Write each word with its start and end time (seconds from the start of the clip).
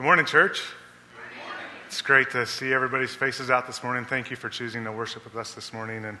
Good 0.00 0.06
morning, 0.06 0.24
church. 0.24 0.62
It's 1.86 2.00
great 2.00 2.30
to 2.30 2.46
see 2.46 2.72
everybody's 2.72 3.14
faces 3.14 3.50
out 3.50 3.66
this 3.66 3.82
morning. 3.84 4.06
Thank 4.06 4.30
you 4.30 4.36
for 4.36 4.48
choosing 4.48 4.84
to 4.84 4.92
worship 4.92 5.24
with 5.24 5.36
us 5.36 5.52
this 5.52 5.74
morning. 5.74 6.06
And 6.06 6.16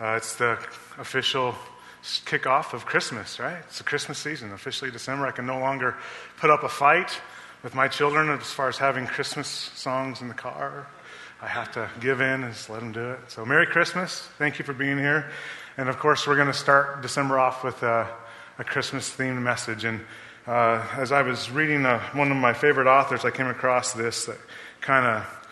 uh, 0.00 0.14
it's 0.16 0.34
the 0.34 0.58
official 0.98 1.54
kickoff 2.02 2.72
of 2.72 2.84
Christmas, 2.84 3.38
right? 3.38 3.58
It's 3.68 3.78
the 3.78 3.84
Christmas 3.84 4.18
season, 4.18 4.50
officially 4.50 4.90
December. 4.90 5.28
I 5.28 5.30
can 5.30 5.46
no 5.46 5.60
longer 5.60 5.94
put 6.38 6.50
up 6.50 6.64
a 6.64 6.68
fight 6.68 7.16
with 7.62 7.76
my 7.76 7.86
children 7.86 8.28
as 8.28 8.50
far 8.50 8.68
as 8.68 8.76
having 8.76 9.06
Christmas 9.06 9.46
songs 9.46 10.20
in 10.20 10.26
the 10.26 10.34
car. 10.34 10.88
I 11.40 11.46
have 11.46 11.70
to 11.74 11.88
give 12.00 12.20
in 12.20 12.42
and 12.42 12.52
just 12.52 12.70
let 12.70 12.80
them 12.80 12.90
do 12.90 13.12
it. 13.12 13.20
So, 13.28 13.46
Merry 13.46 13.68
Christmas. 13.68 14.26
Thank 14.36 14.58
you 14.58 14.64
for 14.64 14.72
being 14.72 14.98
here. 14.98 15.30
And 15.76 15.88
of 15.88 15.96
course, 16.00 16.26
we're 16.26 16.34
going 16.34 16.48
to 16.48 16.52
start 16.52 17.02
December 17.02 17.38
off 17.38 17.62
with 17.62 17.84
a, 17.84 18.08
a 18.58 18.64
Christmas 18.64 19.14
themed 19.14 19.40
message. 19.40 19.84
And 19.84 20.00
uh, 20.46 20.84
as 20.96 21.12
I 21.12 21.22
was 21.22 21.50
reading 21.50 21.86
uh, 21.86 22.00
one 22.14 22.30
of 22.32 22.36
my 22.36 22.52
favorite 22.52 22.88
authors, 22.88 23.24
I 23.24 23.30
came 23.30 23.46
across 23.46 23.92
this 23.92 24.26
that 24.26 24.38
kind 24.80 25.06
of 25.06 25.48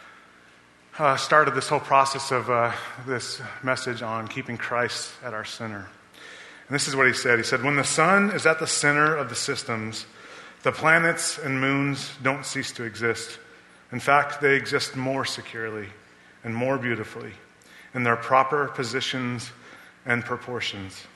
uh, 0.98 1.17
started 1.17 1.55
this 1.55 1.69
whole 1.69 1.81
process 1.81 2.33
of 2.33 2.51
uh, 2.51 2.73
this 3.07 3.41
message 3.62 4.03
on 4.03 4.27
keeping 4.27 4.57
Christ 4.57 5.12
at 5.25 5.33
our 5.33 5.45
center. 5.45 5.87
And 6.67 6.75
this 6.75 6.89
is 6.89 6.97
what 6.97 7.07
he 7.07 7.12
said 7.12 7.39
He 7.39 7.45
said, 7.45 7.62
When 7.62 7.77
the 7.77 7.84
sun 7.84 8.31
is 8.31 8.47
at 8.47 8.59
the 8.59 8.67
center 8.67 9.15
of 9.15 9.29
the 9.29 9.37
systems, 9.37 10.07
the 10.65 10.73
planets 10.73 11.39
and 11.39 11.61
moons 11.61 12.11
don't 12.23 12.45
cease 12.45 12.73
to 12.73 12.83
exist. 12.83 13.39
In 13.93 14.01
fact, 14.01 14.41
they 14.41 14.57
exist 14.57 14.97
more 14.97 15.25
securely 15.25 15.87
and 16.43 16.55
more 16.55 16.79
beautifully 16.79 17.33
in 17.95 18.03
their 18.03 18.17
proper 18.17 18.67
positions 18.67 19.53
and 20.05 20.25
proportions. 20.25 21.07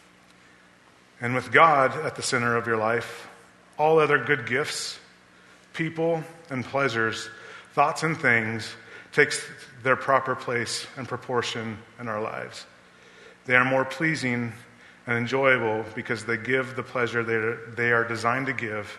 And 1.20 1.34
with 1.34 1.50
God 1.50 1.96
at 2.04 2.14
the 2.16 2.22
center 2.22 2.56
of 2.56 2.66
your 2.66 2.76
life, 2.76 3.28
all 3.78 3.98
other 3.98 4.18
good 4.18 4.46
gifts, 4.46 4.98
people 5.72 6.22
and 6.50 6.64
pleasures, 6.64 7.28
thoughts 7.72 8.02
and 8.02 8.16
things 8.16 8.74
takes 9.12 9.44
their 9.82 9.96
proper 9.96 10.34
place 10.34 10.86
and 10.96 11.08
proportion 11.08 11.78
in 12.00 12.08
our 12.08 12.20
lives. 12.20 12.66
They 13.46 13.56
are 13.56 13.64
more 13.64 13.84
pleasing 13.84 14.52
and 15.06 15.18
enjoyable 15.18 15.84
because 15.94 16.24
they 16.24 16.36
give 16.36 16.76
the 16.76 16.82
pleasure 16.82 17.22
they 17.76 17.92
are 17.92 18.06
designed 18.06 18.46
to 18.46 18.52
give 18.52 18.98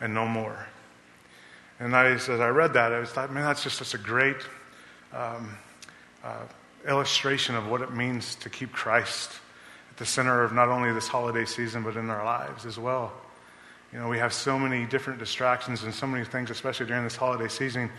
and 0.00 0.12
no 0.12 0.26
more. 0.26 0.66
And 1.80 1.94
I, 1.94 2.06
as 2.06 2.28
I 2.28 2.48
read 2.48 2.72
that, 2.74 2.92
I 2.92 2.98
was 2.98 3.10
thought, 3.10 3.32
man, 3.32 3.44
that's 3.44 3.62
just 3.62 3.76
such 3.76 3.94
a 3.94 3.98
great 3.98 4.36
um, 5.12 5.56
uh, 6.24 6.42
illustration 6.86 7.54
of 7.54 7.68
what 7.68 7.82
it 7.82 7.94
means 7.94 8.34
to 8.36 8.50
keep 8.50 8.72
Christ 8.72 9.30
at 9.90 9.96
the 9.96 10.06
center 10.06 10.42
of 10.42 10.52
not 10.52 10.68
only 10.68 10.92
this 10.92 11.06
holiday 11.06 11.44
season, 11.44 11.84
but 11.84 11.96
in 11.96 12.10
our 12.10 12.24
lives 12.24 12.66
as 12.66 12.78
well. 12.78 13.12
You 13.92 13.98
know, 13.98 14.08
we 14.08 14.18
have 14.18 14.32
so 14.32 14.58
many 14.58 14.84
different 14.84 15.18
distractions 15.18 15.82
and 15.82 15.94
so 15.94 16.06
many 16.06 16.24
things, 16.24 16.50
especially 16.50 16.86
during 16.86 17.04
this 17.04 17.16
holiday 17.16 17.48
season. 17.48 17.90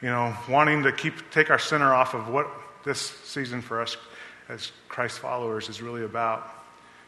You 0.00 0.08
know, 0.08 0.34
wanting 0.48 0.82
to 0.84 0.92
keep 0.92 1.30
take 1.30 1.50
our 1.50 1.58
center 1.58 1.94
off 1.94 2.14
of 2.14 2.28
what 2.28 2.48
this 2.84 3.00
season 3.00 3.60
for 3.60 3.80
us 3.80 3.96
as 4.48 4.72
Christ 4.88 5.18
followers 5.18 5.68
is 5.68 5.82
really 5.82 6.04
about. 6.04 6.50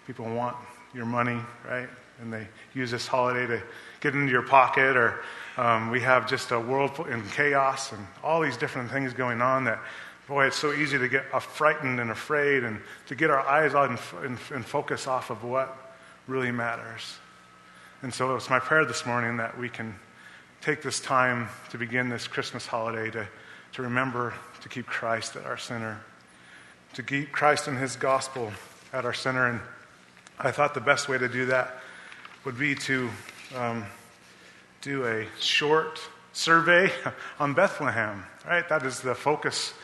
People 0.07 0.27
want 0.27 0.57
your 0.95 1.07
money, 1.07 1.41
right? 1.69 1.89
And 2.21 2.33
they 2.33 2.47
use 2.75 2.91
this 2.91 3.07
holiday 3.07 3.47
to 3.47 3.63
get 4.01 4.15
into 4.15 4.33
your 4.33 4.43
pocket, 4.43 4.97
or 4.97 5.23
um, 5.57 5.91
we 5.91 6.01
have 6.01 6.29
just 6.29 6.51
a 6.51 6.61
world 6.61 7.07
in 7.11 7.23
chaos 7.31 7.93
and 7.93 8.07
all 8.23 8.41
these 8.41 8.57
different 8.57 8.91
things 8.91 9.13
going 9.13 9.43
on 9.43 9.65
that, 9.65 9.79
boy, 10.27 10.47
it's 10.47 10.57
so 10.57 10.73
easy 10.73 10.99
to 10.99 11.09
get 11.09 11.25
frightened 11.43 12.01
and 12.01 12.11
afraid 12.11 12.65
and 12.65 12.81
to 13.07 13.15
get 13.15 13.31
our 13.31 13.41
eyes 13.41 13.75
on 13.75 13.91
and, 13.91 14.25
and, 14.25 14.39
and 14.55 14.65
focus 14.65 15.07
off 15.07 15.31
of 15.31 15.45
what 15.45 15.97
really 16.27 16.51
matters. 16.51 17.19
And 18.07 18.15
so 18.15 18.37
it's 18.37 18.49
my 18.49 18.61
prayer 18.61 18.85
this 18.85 19.05
morning 19.05 19.39
that 19.39 19.59
we 19.59 19.69
can 19.69 19.93
take 20.61 20.81
this 20.81 21.01
time 21.01 21.49
to 21.71 21.77
begin 21.77 22.09
this 22.09 22.29
Christmas 22.29 22.65
holiday 22.65 23.11
to, 23.11 23.27
to 23.73 23.83
remember 23.83 24.33
to 24.63 24.69
keep 24.69 24.87
Christ 24.87 25.35
at 25.35 25.45
our 25.45 25.59
center, 25.59 25.99
to 26.95 27.03
keep 27.03 27.33
Christ 27.33 27.67
and 27.67 27.77
his 27.77 27.97
gospel 27.97 28.53
at 28.93 29.05
our 29.05 29.13
center. 29.13 29.49
And 29.49 29.61
I 30.39 30.53
thought 30.53 30.73
the 30.73 30.81
best 30.81 31.09
way 31.09 31.19
to 31.19 31.29
do 31.29 31.47
that 31.47 31.81
would 32.45 32.57
be 32.57 32.77
to 32.77 33.11
um, 33.57 33.85
do 34.83 35.05
a 35.05 35.27
short 35.41 35.99
survey 36.33 36.93
on 37.41 37.55
Bethlehem, 37.55 38.25
right? 38.47 38.69
That 38.69 38.87
is 38.87 39.01
the 39.01 39.17
focus 39.17 39.75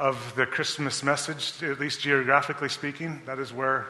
of 0.00 0.34
the 0.34 0.46
Christmas 0.46 1.04
message, 1.04 1.62
at 1.62 1.78
least 1.78 2.00
geographically 2.00 2.70
speaking. 2.70 3.22
That 3.24 3.38
is 3.38 3.52
where 3.52 3.86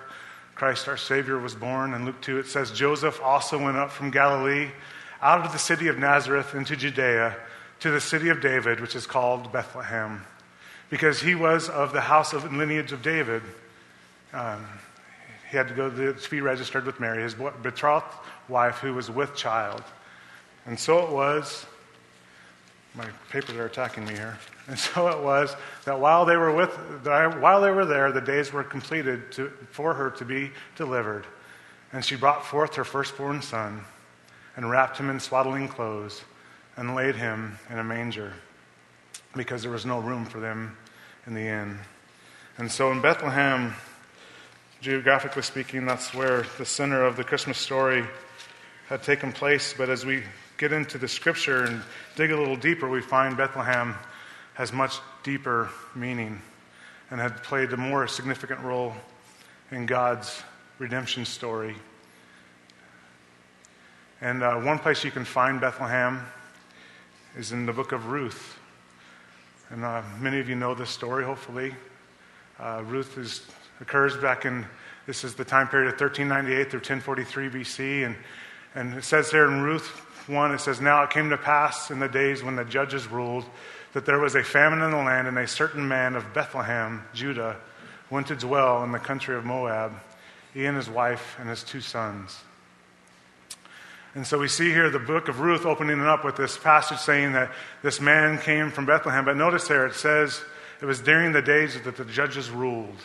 Christ 0.59 0.89
our 0.89 0.97
Savior 0.97 1.39
was 1.39 1.55
born. 1.55 1.95
In 1.95 2.05
Luke 2.05 2.21
2, 2.21 2.41
it 2.41 2.47
says, 2.49 2.73
Joseph 2.73 3.21
also 3.23 3.63
went 3.63 3.77
up 3.77 3.93
from 3.93 4.11
Galilee 4.11 4.71
out 5.23 5.47
of 5.47 5.53
the 5.53 5.59
city 5.59 5.87
of 5.87 5.99
Nazareth 5.99 6.53
into 6.53 6.75
Judea 6.75 7.37
to 7.79 7.93
the 7.93 8.01
city 8.01 8.29
of 8.29 8.41
David, 8.41 8.81
which 8.81 8.97
is 8.97 9.07
called 9.07 9.53
Bethlehem, 9.53 10.25
because 10.91 11.21
he 11.21 11.37
was 11.37 11.69
of 11.69 11.93
the 11.93 12.01
house 12.01 12.33
of 12.33 12.53
lineage 12.53 12.91
of 12.91 13.03
David. 13.03 13.43
Um, 14.33 14.67
he 15.49 15.57
had 15.57 15.69
to 15.69 15.75
go 15.75 15.91
to 15.91 16.31
be 16.31 16.41
registered 16.41 16.85
with 16.85 16.99
Mary, 16.99 17.23
his 17.23 17.37
betrothed 17.63 18.13
wife, 18.49 18.79
who 18.79 18.95
was 18.95 19.09
with 19.09 19.37
child. 19.37 19.85
And 20.67 20.79
so 20.79 21.07
it 21.07 21.11
was. 21.13 21.67
My 22.97 23.07
papers 23.31 23.55
are 23.55 23.67
attacking 23.67 24.07
me 24.07 24.15
here. 24.15 24.37
And 24.69 24.79
so 24.79 25.09
it 25.09 25.19
was 25.25 25.56
that 25.87 25.99
while 25.99 26.27
they 26.27 26.37
were 26.37 26.53
with, 26.53 26.71
while 27.05 27.62
they 27.62 27.71
were 27.71 27.87
there, 27.87 28.12
the 28.12 28.21
days 28.21 28.53
were 28.53 28.62
completed 28.62 29.33
to, 29.33 29.49
for 29.71 29.95
her 29.95 30.11
to 30.11 30.25
be 30.27 30.53
delivered. 30.77 31.25
And 31.93 32.05
she 32.05 32.17
brought 32.17 32.45
forth 32.45 32.75
her 32.75 32.84
firstborn 32.84 33.41
son 33.41 33.81
and 34.57 34.69
wrapped 34.69 34.99
him 34.99 35.09
in 35.09 35.21
swaddling 35.21 35.69
clothes 35.69 36.23
and 36.77 36.95
laid 36.95 37.17
him 37.17 37.59
in 37.71 37.78
a 37.78 37.84
manger 37.84 38.34
because 39.34 39.62
there 39.62 39.73
was 39.73 39.87
no 39.87 40.01
room 40.01 40.27
for 40.27 40.39
them 40.39 40.77
in 41.27 41.33
the 41.33 41.47
inn. 41.47 41.78
And 42.59 42.71
so 42.71 42.93
in 42.93 43.01
Bethlehem, 43.01 43.75
geographically 44.83 45.43
speaking, 45.43 45.87
that's 45.87 46.12
where 46.12 46.45
the 46.59 46.67
center 46.67 47.05
of 47.05 47.17
the 47.17 47.25
Christmas 47.25 47.57
story 47.57 48.05
had 48.89 49.03
taken 49.03 49.33
place. 49.33 49.75
But 49.77 49.89
as 49.89 50.05
we 50.05 50.25
get 50.59 50.73
into 50.73 50.99
the 50.99 51.09
scripture 51.09 51.65
and 51.65 51.83
dig 52.17 52.33
a 52.33 52.37
little 52.37 52.57
deeper, 52.57 52.89
we 52.89 53.01
find 53.01 53.37
Bethlehem 53.37 53.95
has 54.59 54.73
much 54.73 54.99
deeper 55.23 55.71
meaning 55.95 56.43
and 57.13 57.21
had 57.21 57.41
played 57.45 57.73
a 57.73 57.77
more 57.77 58.09
significant 58.09 58.59
role 58.61 58.93
in 59.71 59.87
God's 59.87 60.43
redemption 60.81 61.25
story. 61.25 61.77
And 64.21 64.43
uh, 64.43 64.57
one 64.57 64.81
place 64.81 65.05
you 65.05 65.13
can 65.13 65.25
find 65.25 65.61
Bethlehem 65.61 66.27
is 67.37 67.53
in 67.53 67.67
the 67.67 67.73
book 67.73 67.93
of 67.93 68.09
Ruth. 68.09 68.59
And 69.71 69.85
uh, 69.85 70.03
many 70.19 70.41
of 70.41 70.49
you 70.49 70.57
know 70.57 70.75
this 70.75 70.91
story, 70.91 71.25
hopefully. 71.25 71.73
Uh, 72.59 72.83
Ruth 72.85 73.17
is, 73.17 73.47
occurs 73.81 74.17
back 74.17 74.45
in, 74.45 74.67
this 75.07 75.23
is 75.23 75.37
the 75.37 75.45
time 75.45 75.69
period 75.69 75.87
of 75.87 76.01
1398 76.01 76.69
through 76.69 76.81
1043 76.81 77.49
BC. 77.49 78.07
And, 78.07 78.17
and 78.75 78.95
it 78.95 79.05
says 79.05 79.31
there 79.31 79.47
in 79.47 79.63
Ruth 79.63 79.87
1, 80.27 80.51
it 80.53 80.61
says, 80.61 80.81
Now 80.81 81.05
it 81.05 81.11
came 81.11 81.31
to 81.31 81.39
pass 81.39 81.93
in 81.93 82.01
the 82.01 82.09
days 82.09 82.43
when 82.43 82.57
the 82.57 82.65
judges 82.65 83.07
ruled 83.07 83.45
that 83.93 84.06
there 84.06 84.19
was 84.19 84.34
a 84.34 84.43
famine 84.43 84.82
in 84.82 84.91
the 84.91 84.97
land, 84.97 85.28
and 85.28 85.38
a 85.38 85.47
certain 85.47 85.87
man 85.87 86.15
of 86.15 86.34
Bethlehem, 86.34 87.03
Judah, 87.15 87.56
went 88.10 88.26
to 88.28 88.37
dwell 88.37 88.82
in 88.84 88.93
the 88.93 88.99
country 88.99 89.37
of 89.37 89.44
Moab, 89.44 89.93
he 90.54 90.66
and 90.66 90.76
his 90.76 90.88
wife 90.88 91.37
and 91.38 91.49
his 91.49 91.62
two 91.62 91.81
sons. 91.81 92.38
And 94.15 94.27
so 94.27 94.38
we 94.38 94.48
see 94.48 94.71
here 94.71 94.91
the 94.91 94.98
book 94.98 95.28
of 95.28 95.41
Ruth 95.41 95.66
opening 95.66 96.00
it 96.00 96.06
up 96.06 96.25
with 96.25 96.37
this 96.37 96.56
passage 96.56 96.98
saying 96.98 97.32
that 97.32 97.53
this 97.82 98.00
man 98.00 98.38
came 98.38 98.71
from 98.71 98.87
Bethlehem. 98.87 99.25
But 99.25 99.37
notice 99.37 99.69
there 99.69 99.87
it 99.87 99.94
says 99.94 100.41
it 100.81 100.87
was 100.87 101.00
during 101.00 101.32
the 101.32 101.43
days 101.43 101.81
that 101.81 101.97
the 101.97 102.04
judges 102.04 102.50
ruled. 102.50 102.97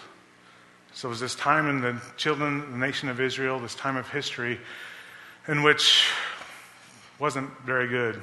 So 0.93 1.07
it 1.07 1.11
was 1.11 1.19
this 1.19 1.35
time 1.35 1.67
in 1.67 1.81
the 1.81 2.01
children, 2.17 2.71
the 2.71 2.77
nation 2.77 3.09
of 3.09 3.19
Israel, 3.19 3.59
this 3.59 3.75
time 3.75 3.97
of 3.97 4.09
history 4.09 4.59
in 5.47 5.61
which 5.61 6.07
wasn't 7.19 7.49
very 7.61 7.87
good 7.87 8.21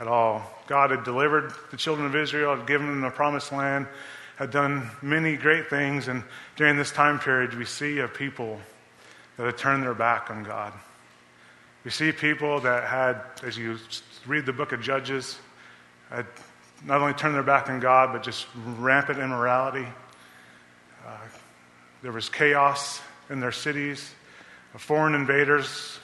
at 0.00 0.06
all. 0.06 0.42
God 0.66 0.90
had 0.90 1.04
delivered 1.04 1.52
the 1.70 1.76
children 1.76 2.06
of 2.06 2.14
Israel, 2.14 2.56
had 2.56 2.66
given 2.66 2.86
them 2.86 3.00
the 3.00 3.10
promised 3.10 3.52
land, 3.52 3.86
had 4.36 4.50
done 4.50 4.90
many 5.02 5.36
great 5.36 5.68
things. 5.68 6.08
And 6.08 6.22
during 6.56 6.76
this 6.76 6.92
time 6.92 7.18
period, 7.18 7.54
we 7.54 7.64
see 7.64 7.98
a 7.98 8.08
people 8.08 8.60
that 9.36 9.46
had 9.46 9.58
turned 9.58 9.82
their 9.82 9.94
back 9.94 10.30
on 10.30 10.44
God. 10.44 10.72
We 11.84 11.90
see 11.90 12.12
people 12.12 12.60
that 12.60 12.84
had, 12.84 13.20
as 13.42 13.56
you 13.56 13.78
read 14.26 14.46
the 14.46 14.52
book 14.52 14.72
of 14.72 14.80
Judges, 14.80 15.38
had 16.10 16.26
not 16.84 17.00
only 17.00 17.14
turned 17.14 17.34
their 17.34 17.42
back 17.42 17.68
on 17.68 17.80
God, 17.80 18.12
but 18.12 18.22
just 18.22 18.46
rampant 18.78 19.18
immorality. 19.18 19.86
Uh, 21.06 21.16
there 22.02 22.12
was 22.12 22.28
chaos 22.28 23.00
in 23.30 23.40
their 23.40 23.52
cities, 23.52 24.14
foreign 24.76 25.14
invaders 25.14 25.98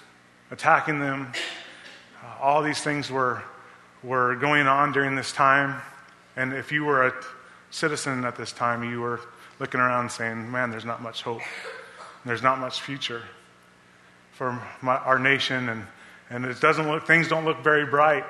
attacking 0.51 0.99
them. 0.99 1.33
Uh, 2.23 2.43
all 2.43 2.63
these 2.63 2.81
things 2.81 3.11
were 3.11 3.43
were 4.05 4.37
going 4.37 4.67
on 4.67 4.93
during 4.93 5.17
this 5.17 5.33
time. 5.33 5.81
And 6.37 6.53
if 6.53 6.71
you 6.71 6.85
were 6.85 7.07
a 7.07 7.13
citizen 7.71 8.25
at 8.25 8.37
this 8.37 8.53
time, 8.53 8.89
you 8.89 9.01
were 9.01 9.21
looking 9.59 9.81
around 9.81 10.11
saying, 10.11 10.51
man, 10.51 10.71
there's 10.71 10.85
not 10.85 11.03
much 11.03 11.23
hope. 11.23 11.43
There's 12.25 12.43
not 12.43 12.59
much 12.59 12.81
future 12.81 13.23
for 14.33 14.61
my, 14.83 14.97
our 14.97 15.19
nation. 15.19 15.69
And, 15.69 15.87
and 16.31 16.45
it 16.45 16.61
doesn't 16.61 16.89
look, 16.89 17.07
things 17.07 17.29
don't 17.29 17.45
look 17.45 17.63
very 17.63 17.87
bright. 17.87 18.25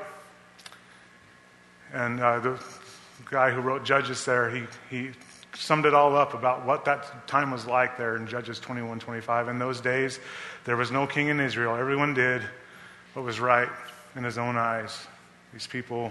And 1.93 2.21
uh, 2.21 2.41
the 2.41 2.59
guy 3.31 3.51
who 3.51 3.61
wrote 3.61 3.85
Judges 3.85 4.25
there, 4.25 4.51
he, 4.51 4.65
he 4.91 5.11
summed 5.55 5.87
it 5.87 5.95
all 5.95 6.17
up 6.17 6.35
about 6.35 6.67
what 6.67 6.85
that 6.85 7.27
time 7.29 7.51
was 7.51 7.67
like 7.67 7.97
there 7.97 8.17
in 8.17 8.27
Judges 8.27 8.59
21 8.59 8.99
25. 8.99 9.49
In 9.49 9.59
those 9.59 9.81
days, 9.81 10.19
there 10.65 10.77
was 10.77 10.91
no 10.91 11.07
king 11.07 11.29
in 11.29 11.41
Israel. 11.41 11.77
Everyone 11.77 12.13
did 12.13 12.43
what 13.15 13.25
was 13.25 13.39
right 13.39 13.69
in 14.17 14.25
his 14.25 14.39
own 14.39 14.57
eyes. 14.57 15.07
These 15.55 15.69
people 15.69 16.11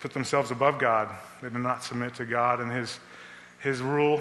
put 0.00 0.12
themselves 0.12 0.50
above 0.50 0.80
God. 0.80 1.08
They 1.40 1.48
did 1.48 1.58
not 1.58 1.84
submit 1.84 2.16
to 2.16 2.24
God 2.24 2.58
and 2.58 2.72
his, 2.72 2.98
his 3.60 3.80
rule. 3.80 4.20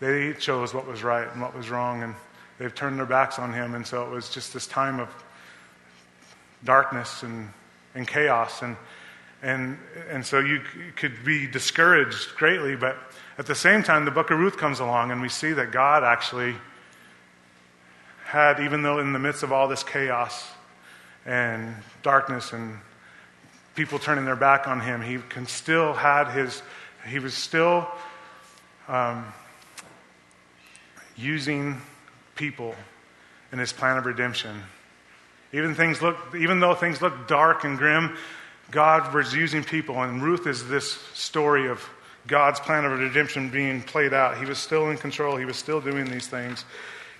They 0.00 0.32
chose 0.32 0.74
what 0.74 0.88
was 0.88 1.04
right 1.04 1.30
and 1.32 1.40
what 1.40 1.56
was 1.56 1.70
wrong, 1.70 2.02
and 2.02 2.16
they've 2.58 2.74
turned 2.74 2.98
their 2.98 3.06
backs 3.06 3.38
on 3.38 3.52
him. 3.52 3.76
And 3.76 3.86
so 3.86 4.04
it 4.04 4.10
was 4.10 4.28
just 4.28 4.52
this 4.52 4.66
time 4.66 4.98
of 4.98 5.08
darkness 6.64 7.22
and, 7.22 7.48
and 7.94 8.08
chaos. 8.08 8.62
And, 8.62 8.76
and, 9.40 9.78
and 10.10 10.26
so 10.26 10.40
you 10.40 10.60
could 10.96 11.24
be 11.24 11.46
discouraged 11.46 12.34
greatly, 12.34 12.74
but 12.74 12.96
at 13.38 13.46
the 13.46 13.54
same 13.54 13.84
time, 13.84 14.04
the 14.04 14.10
book 14.10 14.32
of 14.32 14.38
Ruth 14.40 14.56
comes 14.56 14.80
along, 14.80 15.12
and 15.12 15.22
we 15.22 15.28
see 15.28 15.52
that 15.52 15.70
God 15.70 16.02
actually 16.02 16.56
had, 18.24 18.58
even 18.58 18.82
though 18.82 18.98
in 18.98 19.12
the 19.12 19.20
midst 19.20 19.44
of 19.44 19.52
all 19.52 19.68
this 19.68 19.84
chaos 19.84 20.50
and 21.24 21.76
darkness 22.02 22.52
and 22.52 22.78
people 23.74 23.98
turning 23.98 24.24
their 24.24 24.36
back 24.36 24.68
on 24.68 24.80
him, 24.80 25.00
he 25.00 25.18
can 25.28 25.46
still 25.46 25.92
had 25.92 26.30
his, 26.32 26.62
he 27.08 27.18
was 27.18 27.34
still 27.34 27.88
um, 28.88 29.32
using 31.16 31.80
people 32.34 32.74
in 33.52 33.58
his 33.58 33.72
plan 33.72 33.96
of 33.96 34.06
redemption. 34.06 34.62
Even 35.52 35.74
things 35.74 36.00
look, 36.00 36.16
even 36.36 36.60
though 36.60 36.74
things 36.74 37.02
look 37.02 37.28
dark 37.28 37.64
and 37.64 37.76
grim, 37.76 38.16
God 38.70 39.12
was 39.12 39.34
using 39.34 39.62
people, 39.62 40.02
and 40.02 40.22
Ruth 40.22 40.46
is 40.46 40.66
this 40.68 40.92
story 41.12 41.68
of 41.68 41.86
God's 42.26 42.60
plan 42.60 42.84
of 42.84 42.98
redemption 42.98 43.50
being 43.50 43.82
played 43.82 44.14
out. 44.14 44.38
He 44.38 44.46
was 44.46 44.58
still 44.58 44.90
in 44.90 44.96
control. 44.96 45.36
He 45.36 45.44
was 45.44 45.56
still 45.56 45.80
doing 45.80 46.10
these 46.10 46.28
things, 46.28 46.64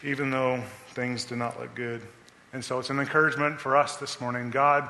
even 0.03 0.31
though 0.31 0.63
things 0.91 1.25
did 1.25 1.39
not 1.39 1.59
look 1.61 1.75
good. 1.75 2.01
And 2.53 2.65
so 2.65 2.79
it's 2.79 2.91
an 2.91 3.01
encouragement 3.01 3.61
for 3.61 3.77
us 3.77 3.97
this 3.97 4.21
morning. 4.21 4.51
God 4.51 4.89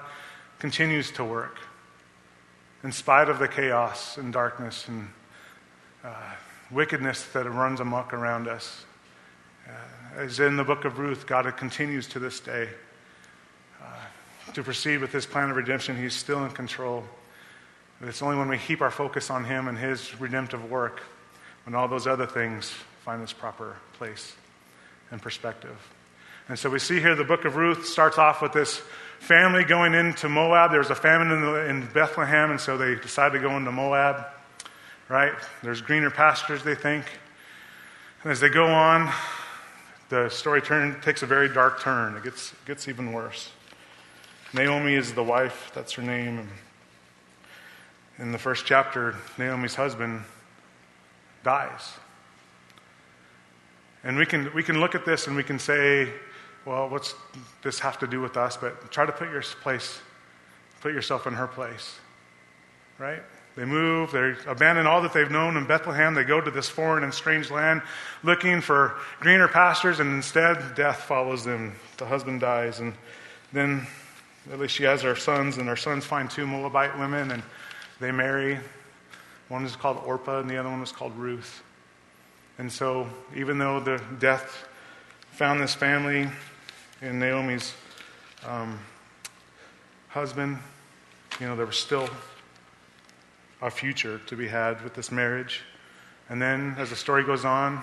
continues 0.62 1.10
to 1.10 1.24
work 1.24 1.58
in 2.84 2.92
spite 2.92 3.28
of 3.28 3.40
the 3.40 3.48
chaos 3.48 4.16
and 4.16 4.32
darkness 4.32 4.86
and 4.86 5.08
uh, 6.04 6.14
wickedness 6.70 7.24
that 7.32 7.50
runs 7.50 7.80
amok 7.80 8.14
around 8.14 8.46
us. 8.46 8.84
Uh, 9.66 10.20
as 10.20 10.38
in 10.38 10.56
the 10.56 10.62
book 10.62 10.84
of 10.84 11.00
Ruth, 11.00 11.26
God 11.26 11.52
continues 11.56 12.06
to 12.06 12.20
this 12.20 12.38
day 12.38 12.68
uh, 13.82 13.86
to 14.54 14.62
proceed 14.62 14.98
with 14.98 15.10
his 15.10 15.26
plan 15.26 15.50
of 15.50 15.56
redemption. 15.56 16.00
He's 16.00 16.14
still 16.14 16.44
in 16.44 16.52
control. 16.52 17.02
It's 18.00 18.22
only 18.22 18.36
when 18.36 18.46
we 18.46 18.56
keep 18.56 18.82
our 18.82 18.92
focus 18.92 19.30
on 19.30 19.44
Him 19.44 19.66
and 19.66 19.76
His 19.76 20.20
redemptive 20.20 20.70
work 20.70 21.02
when 21.66 21.74
all 21.74 21.88
those 21.88 22.06
other 22.06 22.26
things 22.26 22.70
find 23.04 23.20
its 23.20 23.32
proper 23.32 23.78
place 23.94 24.36
and 25.10 25.20
perspective. 25.20 25.76
And 26.48 26.56
so 26.56 26.70
we 26.70 26.78
see 26.78 27.00
here 27.00 27.16
the 27.16 27.24
book 27.24 27.46
of 27.46 27.56
Ruth 27.56 27.84
starts 27.84 28.16
off 28.16 28.40
with 28.40 28.52
this 28.52 28.80
family 29.22 29.64
going 29.64 29.94
into 29.94 30.28
Moab. 30.28 30.72
There's 30.72 30.90
a 30.90 30.94
famine 30.94 31.30
in, 31.30 31.40
the, 31.42 31.68
in 31.68 31.86
Bethlehem, 31.92 32.50
and 32.50 32.60
so 32.60 32.76
they 32.76 32.96
decide 32.96 33.32
to 33.32 33.38
go 33.38 33.56
into 33.56 33.70
Moab, 33.70 34.26
right? 35.08 35.32
There's 35.62 35.80
greener 35.80 36.10
pastures, 36.10 36.64
they 36.64 36.74
think. 36.74 37.04
And 38.22 38.32
as 38.32 38.40
they 38.40 38.48
go 38.48 38.66
on, 38.66 39.12
the 40.08 40.28
story 40.28 40.60
turn, 40.60 41.00
takes 41.02 41.22
a 41.22 41.26
very 41.26 41.48
dark 41.48 41.80
turn. 41.80 42.16
It 42.16 42.24
gets, 42.24 42.52
gets 42.66 42.88
even 42.88 43.12
worse. 43.12 43.50
Naomi 44.52 44.94
is 44.94 45.12
the 45.14 45.22
wife, 45.22 45.70
that's 45.72 45.92
her 45.92 46.02
name 46.02 46.48
in 48.18 48.32
the 48.32 48.38
first 48.38 48.66
chapter, 48.66 49.16
Naomi's 49.38 49.74
husband 49.74 50.22
dies. 51.44 51.92
And 54.04 54.16
we 54.16 54.26
can, 54.26 54.52
we 54.54 54.62
can 54.62 54.80
look 54.80 54.94
at 54.94 55.04
this 55.04 55.26
and 55.26 55.36
we 55.36 55.42
can 55.42 55.58
say, 55.58 56.12
well, 56.64 56.88
what's 56.88 57.14
this 57.62 57.78
have 57.80 57.98
to 58.00 58.06
do 58.06 58.20
with 58.20 58.36
us? 58.36 58.56
But 58.56 58.90
try 58.90 59.06
to 59.06 59.12
put 59.12 59.30
your 59.30 59.42
place, 59.42 60.00
put 60.80 60.92
yourself 60.92 61.26
in 61.26 61.34
her 61.34 61.46
place. 61.46 61.98
Right? 62.98 63.22
They 63.54 63.64
move, 63.64 64.12
they 64.12 64.34
abandon 64.46 64.86
all 64.86 65.02
that 65.02 65.12
they've 65.12 65.30
known 65.30 65.56
in 65.56 65.66
Bethlehem. 65.66 66.14
They 66.14 66.24
go 66.24 66.40
to 66.40 66.50
this 66.50 66.68
foreign 66.68 67.04
and 67.04 67.12
strange 67.12 67.50
land 67.50 67.82
looking 68.22 68.60
for 68.60 68.94
greener 69.20 69.48
pastures, 69.48 70.00
and 70.00 70.14
instead, 70.14 70.74
death 70.74 71.00
follows 71.00 71.44
them. 71.44 71.74
The 71.98 72.06
husband 72.06 72.40
dies, 72.40 72.80
and 72.80 72.94
then 73.52 73.86
at 74.50 74.58
least 74.58 74.74
she 74.74 74.84
has 74.84 75.02
her 75.02 75.16
sons, 75.16 75.58
and 75.58 75.68
her 75.68 75.76
sons 75.76 76.06
find 76.06 76.30
two 76.30 76.46
Moabite 76.46 76.98
women, 76.98 77.30
and 77.30 77.42
they 78.00 78.10
marry. 78.10 78.58
One 79.48 79.66
is 79.66 79.76
called 79.76 80.02
Orpah, 80.06 80.40
and 80.40 80.48
the 80.48 80.56
other 80.56 80.70
one 80.70 80.80
was 80.80 80.92
called 80.92 81.14
Ruth. 81.16 81.62
And 82.58 82.72
so, 82.72 83.06
even 83.36 83.58
though 83.58 83.80
the 83.80 84.02
death 84.18 84.66
found 85.32 85.60
this 85.60 85.74
family 85.74 86.28
in 87.02 87.18
Naomi's 87.18 87.74
um, 88.46 88.78
husband, 90.08 90.56
you 91.40 91.46
know, 91.46 91.56
there 91.56 91.66
was 91.66 91.76
still 91.76 92.08
a 93.60 93.70
future 93.70 94.20
to 94.26 94.36
be 94.36 94.46
had 94.46 94.82
with 94.84 94.94
this 94.94 95.10
marriage. 95.10 95.62
And 96.28 96.40
then, 96.40 96.76
as 96.78 96.90
the 96.90 96.96
story 96.96 97.24
goes 97.24 97.44
on, 97.44 97.82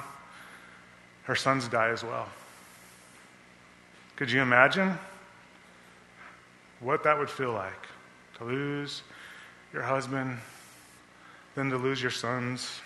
her 1.23 1.35
sons 1.35 1.67
die 1.67 1.89
as 1.89 2.03
well. 2.03 2.29
Could 4.15 4.31
you 4.31 4.41
imagine 4.41 4.97
what 6.79 7.03
that 7.03 7.19
would 7.19 7.29
feel 7.29 7.51
like 7.51 7.87
to 8.37 8.45
lose 8.45 9.03
your 9.73 9.83
husband, 9.83 10.37
then 11.55 11.69
to 11.69 11.77
lose 11.77 12.01
your 12.01 12.11
sons. 12.11 12.79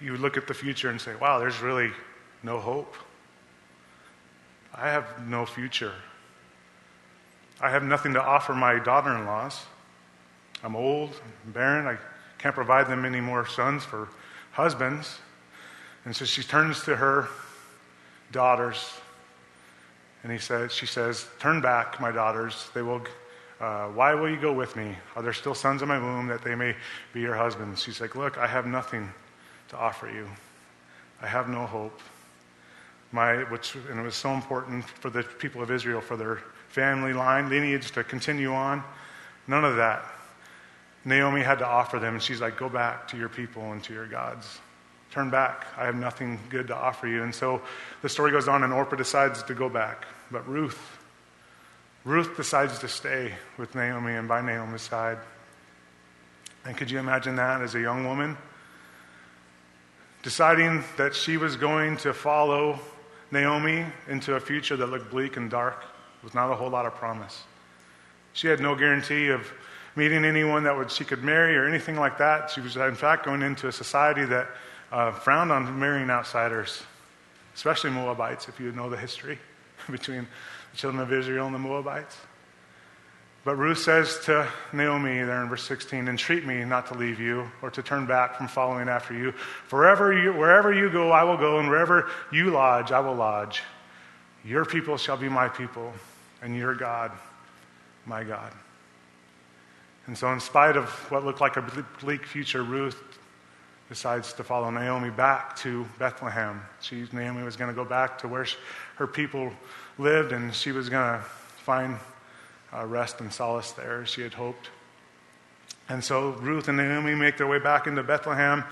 You 0.00 0.12
would 0.12 0.20
look 0.20 0.36
at 0.36 0.46
the 0.46 0.54
future 0.54 0.90
and 0.90 1.00
say, 1.00 1.14
wow, 1.16 1.38
there's 1.38 1.60
really 1.60 1.90
no 2.42 2.60
hope. 2.60 2.94
I 4.76 4.90
have 4.90 5.26
no 5.26 5.46
future. 5.46 5.92
I 7.60 7.70
have 7.70 7.84
nothing 7.84 8.14
to 8.14 8.22
offer 8.22 8.54
my 8.54 8.78
daughter 8.78 9.14
in 9.14 9.24
laws. 9.26 9.62
I'm 10.62 10.74
old, 10.74 11.10
I'm 11.44 11.52
barren, 11.52 11.86
I 11.86 11.96
can't 12.38 12.54
provide 12.54 12.88
them 12.88 13.04
any 13.04 13.20
more 13.20 13.46
sons 13.46 13.84
for 13.84 14.08
husbands. 14.52 15.18
And 16.04 16.14
so 16.14 16.24
she 16.24 16.42
turns 16.42 16.84
to 16.84 16.96
her 16.96 17.28
daughters 18.32 18.92
and 20.22 20.32
he 20.32 20.38
says, 20.38 20.72
she 20.72 20.86
says, 20.86 21.26
Turn 21.38 21.60
back, 21.60 22.00
my 22.00 22.10
daughters. 22.10 22.68
They 22.74 22.82
will 22.82 23.02
uh, 23.60 23.86
why 23.88 24.14
will 24.14 24.28
you 24.28 24.40
go 24.40 24.52
with 24.52 24.74
me? 24.74 24.96
Are 25.14 25.22
there 25.22 25.32
still 25.32 25.54
sons 25.54 25.82
in 25.82 25.88
my 25.88 25.98
womb 25.98 26.26
that 26.26 26.42
they 26.42 26.54
may 26.54 26.74
be 27.12 27.20
your 27.20 27.34
husbands? 27.34 27.82
She's 27.82 28.00
like, 28.00 28.16
Look, 28.16 28.38
I 28.38 28.46
have 28.46 28.66
nothing 28.66 29.10
to 29.68 29.76
offer 29.76 30.10
you. 30.10 30.28
I 31.22 31.26
have 31.26 31.48
no 31.48 31.66
hope. 31.66 32.00
My, 33.14 33.44
which, 33.44 33.76
and 33.76 34.00
it 34.00 34.02
was 34.02 34.16
so 34.16 34.32
important 34.32 34.84
for 34.84 35.08
the 35.08 35.22
people 35.22 35.62
of 35.62 35.70
Israel, 35.70 36.00
for 36.00 36.16
their 36.16 36.40
family 36.70 37.12
line, 37.12 37.48
lineage 37.48 37.92
to 37.92 38.02
continue 38.02 38.52
on. 38.52 38.82
None 39.46 39.64
of 39.64 39.76
that. 39.76 40.04
Naomi 41.04 41.40
had 41.40 41.60
to 41.60 41.66
offer 41.66 42.00
them, 42.00 42.14
and 42.14 42.22
she's 42.22 42.40
like, 42.40 42.56
Go 42.56 42.68
back 42.68 43.06
to 43.08 43.16
your 43.16 43.28
people 43.28 43.70
and 43.70 43.80
to 43.84 43.92
your 43.92 44.08
gods. 44.08 44.58
Turn 45.12 45.30
back. 45.30 45.64
I 45.76 45.84
have 45.84 45.94
nothing 45.94 46.40
good 46.50 46.66
to 46.66 46.76
offer 46.76 47.06
you. 47.06 47.22
And 47.22 47.32
so 47.32 47.62
the 48.02 48.08
story 48.08 48.32
goes 48.32 48.48
on, 48.48 48.64
and 48.64 48.72
Orpah 48.72 48.96
decides 48.96 49.44
to 49.44 49.54
go 49.54 49.68
back. 49.68 50.06
But 50.32 50.48
Ruth, 50.48 50.98
Ruth 52.02 52.36
decides 52.36 52.80
to 52.80 52.88
stay 52.88 53.32
with 53.58 53.76
Naomi 53.76 54.14
and 54.14 54.26
by 54.26 54.40
Naomi's 54.40 54.82
side. 54.82 55.18
And 56.64 56.76
could 56.76 56.90
you 56.90 56.98
imagine 56.98 57.36
that 57.36 57.62
as 57.62 57.76
a 57.76 57.80
young 57.80 58.08
woman? 58.08 58.36
Deciding 60.24 60.82
that 60.96 61.14
she 61.14 61.36
was 61.36 61.54
going 61.54 61.98
to 61.98 62.12
follow 62.12 62.80
Naomi 63.30 63.84
into 64.08 64.34
a 64.34 64.40
future 64.40 64.76
that 64.76 64.86
looked 64.86 65.10
bleak 65.10 65.36
and 65.36 65.50
dark 65.50 65.84
with 66.22 66.34
not 66.34 66.50
a 66.50 66.54
whole 66.54 66.70
lot 66.70 66.86
of 66.86 66.94
promise. 66.94 67.42
She 68.32 68.48
had 68.48 68.60
no 68.60 68.74
guarantee 68.74 69.28
of 69.28 69.50
meeting 69.96 70.24
anyone 70.24 70.64
that 70.64 70.76
would, 70.76 70.90
she 70.90 71.04
could 71.04 71.22
marry 71.22 71.56
or 71.56 71.66
anything 71.66 71.96
like 71.96 72.18
that. 72.18 72.50
She 72.50 72.60
was, 72.60 72.76
in 72.76 72.94
fact, 72.94 73.24
going 73.24 73.42
into 73.42 73.68
a 73.68 73.72
society 73.72 74.24
that 74.24 74.48
uh, 74.90 75.12
frowned 75.12 75.52
on 75.52 75.78
marrying 75.78 76.10
outsiders, 76.10 76.82
especially 77.54 77.90
Moabites, 77.90 78.48
if 78.48 78.58
you 78.58 78.72
know 78.72 78.90
the 78.90 78.96
history 78.96 79.38
between 79.90 80.26
the 80.72 80.76
children 80.76 81.02
of 81.02 81.12
Israel 81.12 81.46
and 81.46 81.54
the 81.54 81.58
Moabites. 81.58 82.16
But 83.44 83.56
Ruth 83.56 83.78
says 83.78 84.18
to 84.24 84.48
Naomi 84.72 85.22
there 85.22 85.42
in 85.42 85.50
verse 85.50 85.64
16, 85.64 86.08
Entreat 86.08 86.46
me 86.46 86.64
not 86.64 86.86
to 86.86 86.94
leave 86.94 87.20
you 87.20 87.50
or 87.60 87.70
to 87.70 87.82
turn 87.82 88.06
back 88.06 88.36
from 88.38 88.48
following 88.48 88.88
after 88.88 89.12
you. 89.12 89.32
Forever 89.32 90.18
you, 90.18 90.32
wherever 90.32 90.72
you 90.72 90.88
go, 90.88 91.10
I 91.10 91.24
will 91.24 91.36
go, 91.36 91.58
and 91.58 91.68
wherever 91.68 92.08
you 92.32 92.50
lodge, 92.50 92.90
I 92.90 93.00
will 93.00 93.14
lodge. 93.14 93.62
Your 94.46 94.64
people 94.64 94.96
shall 94.96 95.18
be 95.18 95.28
my 95.28 95.48
people, 95.48 95.92
and 96.40 96.56
your 96.56 96.74
God, 96.74 97.12
my 98.06 98.24
God. 98.24 98.52
And 100.06 100.16
so, 100.16 100.32
in 100.32 100.40
spite 100.40 100.76
of 100.76 100.88
what 101.10 101.24
looked 101.24 101.40
like 101.42 101.56
a 101.58 101.84
bleak 102.00 102.26
future, 102.26 102.62
Ruth 102.62 103.02
decides 103.90 104.32
to 104.34 104.44
follow 104.44 104.70
Naomi 104.70 105.10
back 105.10 105.56
to 105.56 105.86
Bethlehem. 105.98 106.62
She, 106.80 107.06
Naomi 107.12 107.42
was 107.42 107.56
going 107.56 107.68
to 107.68 107.74
go 107.74 107.84
back 107.84 108.18
to 108.20 108.28
where 108.28 108.46
she, 108.46 108.56
her 108.96 109.06
people 109.06 109.52
lived, 109.98 110.32
and 110.32 110.54
she 110.54 110.72
was 110.72 110.88
going 110.88 111.18
to 111.18 111.24
find 111.58 111.98
uh, 112.74 112.84
rest 112.84 113.20
and 113.20 113.32
solace 113.32 113.72
there 113.72 114.02
as 114.02 114.08
she 114.08 114.22
had 114.22 114.34
hoped. 114.34 114.70
And 115.88 116.02
so 116.02 116.30
Ruth 116.30 116.68
and 116.68 116.78
Naomi 116.78 117.14
make 117.14 117.36
their 117.36 117.46
way 117.46 117.58
back 117.58 117.86
into 117.86 118.02
Bethlehem, 118.02 118.64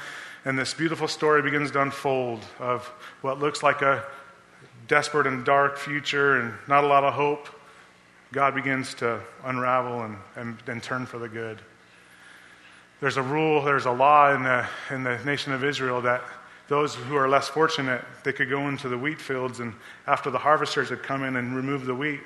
and 0.44 0.58
this 0.58 0.74
beautiful 0.74 1.08
story 1.08 1.42
begins 1.42 1.70
to 1.72 1.82
unfold 1.82 2.44
of 2.58 2.86
what 3.20 3.38
looks 3.38 3.62
like 3.62 3.82
a 3.82 4.04
desperate 4.88 5.26
and 5.26 5.44
dark 5.44 5.78
future 5.78 6.40
and 6.40 6.54
not 6.68 6.84
a 6.84 6.86
lot 6.86 7.04
of 7.04 7.14
hope. 7.14 7.48
God 8.32 8.54
begins 8.54 8.94
to 8.94 9.20
unravel 9.44 10.02
and, 10.02 10.16
and, 10.36 10.56
and 10.66 10.82
turn 10.82 11.06
for 11.06 11.18
the 11.18 11.28
good. 11.28 11.60
There's 13.00 13.18
a 13.18 13.22
rule, 13.22 13.62
there's 13.62 13.84
a 13.84 13.92
law 13.92 14.34
in 14.34 14.42
the, 14.42 14.66
in 14.90 15.02
the 15.02 15.18
nation 15.24 15.52
of 15.52 15.64
Israel 15.64 16.00
that 16.02 16.22
those 16.68 16.94
who 16.94 17.16
are 17.16 17.28
less 17.28 17.48
fortunate, 17.48 18.02
they 18.24 18.32
could 18.32 18.48
go 18.48 18.68
into 18.68 18.88
the 18.88 18.96
wheat 18.96 19.20
fields, 19.20 19.60
and 19.60 19.74
after 20.06 20.30
the 20.30 20.38
harvesters 20.38 20.88
had 20.88 21.02
come 21.02 21.24
in 21.24 21.36
and 21.36 21.54
removed 21.54 21.84
the 21.84 21.94
wheat, 21.94 22.20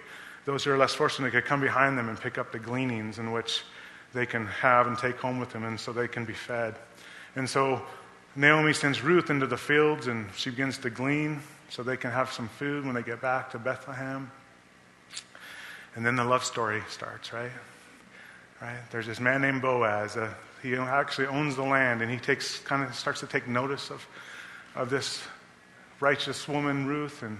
those 0.46 0.64
who 0.64 0.70
are 0.70 0.78
less 0.78 0.94
fortunate 0.94 1.32
could 1.32 1.44
come 1.44 1.60
behind 1.60 1.98
them 1.98 2.08
and 2.08 2.18
pick 2.18 2.38
up 2.38 2.52
the 2.52 2.58
gleanings 2.58 3.18
in 3.18 3.32
which 3.32 3.62
they 4.14 4.24
can 4.24 4.46
have 4.46 4.86
and 4.86 4.96
take 4.96 5.16
home 5.16 5.38
with 5.38 5.50
them, 5.50 5.64
and 5.64 5.78
so 5.78 5.92
they 5.92 6.08
can 6.08 6.24
be 6.24 6.32
fed. 6.32 6.74
And 7.34 7.48
so 7.48 7.82
Naomi 8.34 8.72
sends 8.72 9.02
Ruth 9.02 9.28
into 9.28 9.46
the 9.46 9.58
fields, 9.58 10.06
and 10.06 10.26
she 10.34 10.48
begins 10.48 10.78
to 10.78 10.88
glean 10.88 11.42
so 11.68 11.82
they 11.82 11.98
can 11.98 12.10
have 12.10 12.32
some 12.32 12.48
food 12.48 12.86
when 12.86 12.94
they 12.94 13.02
get 13.02 13.20
back 13.20 13.50
to 13.50 13.58
Bethlehem. 13.58 14.30
And 15.94 16.06
then 16.06 16.16
the 16.16 16.24
love 16.24 16.44
story 16.44 16.82
starts, 16.88 17.34
right? 17.34 17.50
Right? 18.62 18.78
There's 18.90 19.06
this 19.06 19.20
man 19.20 19.42
named 19.42 19.60
Boaz. 19.60 20.16
Uh, 20.16 20.32
he 20.62 20.74
actually 20.76 21.26
owns 21.26 21.56
the 21.56 21.62
land, 21.62 22.00
and 22.00 22.10
he 22.10 22.16
takes 22.18 22.58
kind 22.60 22.82
of 22.82 22.94
starts 22.94 23.20
to 23.20 23.26
take 23.26 23.46
notice 23.46 23.90
of 23.90 24.06
of 24.76 24.90
this 24.90 25.22
righteous 26.00 26.46
woman, 26.46 26.86
Ruth, 26.86 27.22
and, 27.22 27.38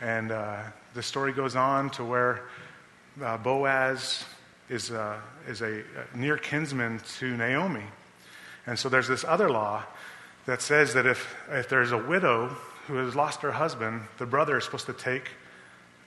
and 0.00 0.30
uh, 0.30 0.62
the 0.94 1.02
story 1.02 1.32
goes 1.32 1.56
on 1.56 1.90
to 1.90 2.04
where 2.04 2.42
uh, 3.22 3.36
Boaz 3.38 4.24
is, 4.68 4.90
uh, 4.90 5.18
is 5.46 5.62
a, 5.62 5.82
near 6.14 6.36
kinsman 6.36 7.00
to 7.18 7.36
Naomi. 7.36 7.84
And 8.66 8.78
so 8.78 8.88
there's 8.88 9.08
this 9.08 9.24
other 9.24 9.50
law 9.50 9.84
that 10.46 10.62
says 10.62 10.94
that 10.94 11.06
if, 11.06 11.34
if 11.50 11.68
there's 11.68 11.92
a 11.92 11.98
widow 11.98 12.56
who 12.86 12.96
has 12.96 13.14
lost 13.14 13.42
her 13.42 13.52
husband, 13.52 14.02
the 14.18 14.26
brother 14.26 14.58
is 14.58 14.64
supposed 14.64 14.86
to 14.86 14.92
take 14.92 15.28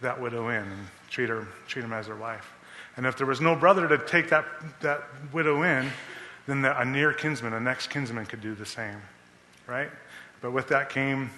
that 0.01 0.19
widow 0.19 0.49
in 0.49 0.63
and 0.63 0.87
treat 1.09 1.29
her 1.29 1.47
treat 1.67 1.85
him 1.85 1.93
as 1.93 2.07
her 2.07 2.15
wife. 2.15 2.51
And 2.97 3.05
if 3.05 3.17
there 3.17 3.27
was 3.27 3.39
no 3.39 3.55
brother 3.55 3.87
to 3.87 3.97
take 3.99 4.29
that, 4.29 4.45
that 4.81 5.03
widow 5.31 5.63
in, 5.63 5.89
then 6.47 6.61
the, 6.61 6.77
a 6.79 6.83
near 6.83 7.13
kinsman, 7.13 7.53
a 7.53 7.59
next 7.59 7.87
kinsman, 7.87 8.25
could 8.25 8.41
do 8.41 8.55
the 8.55 8.65
same. 8.65 8.97
Right? 9.67 9.89
But 10.41 10.51
with 10.51 10.67
that 10.69 10.89
came 10.89 11.29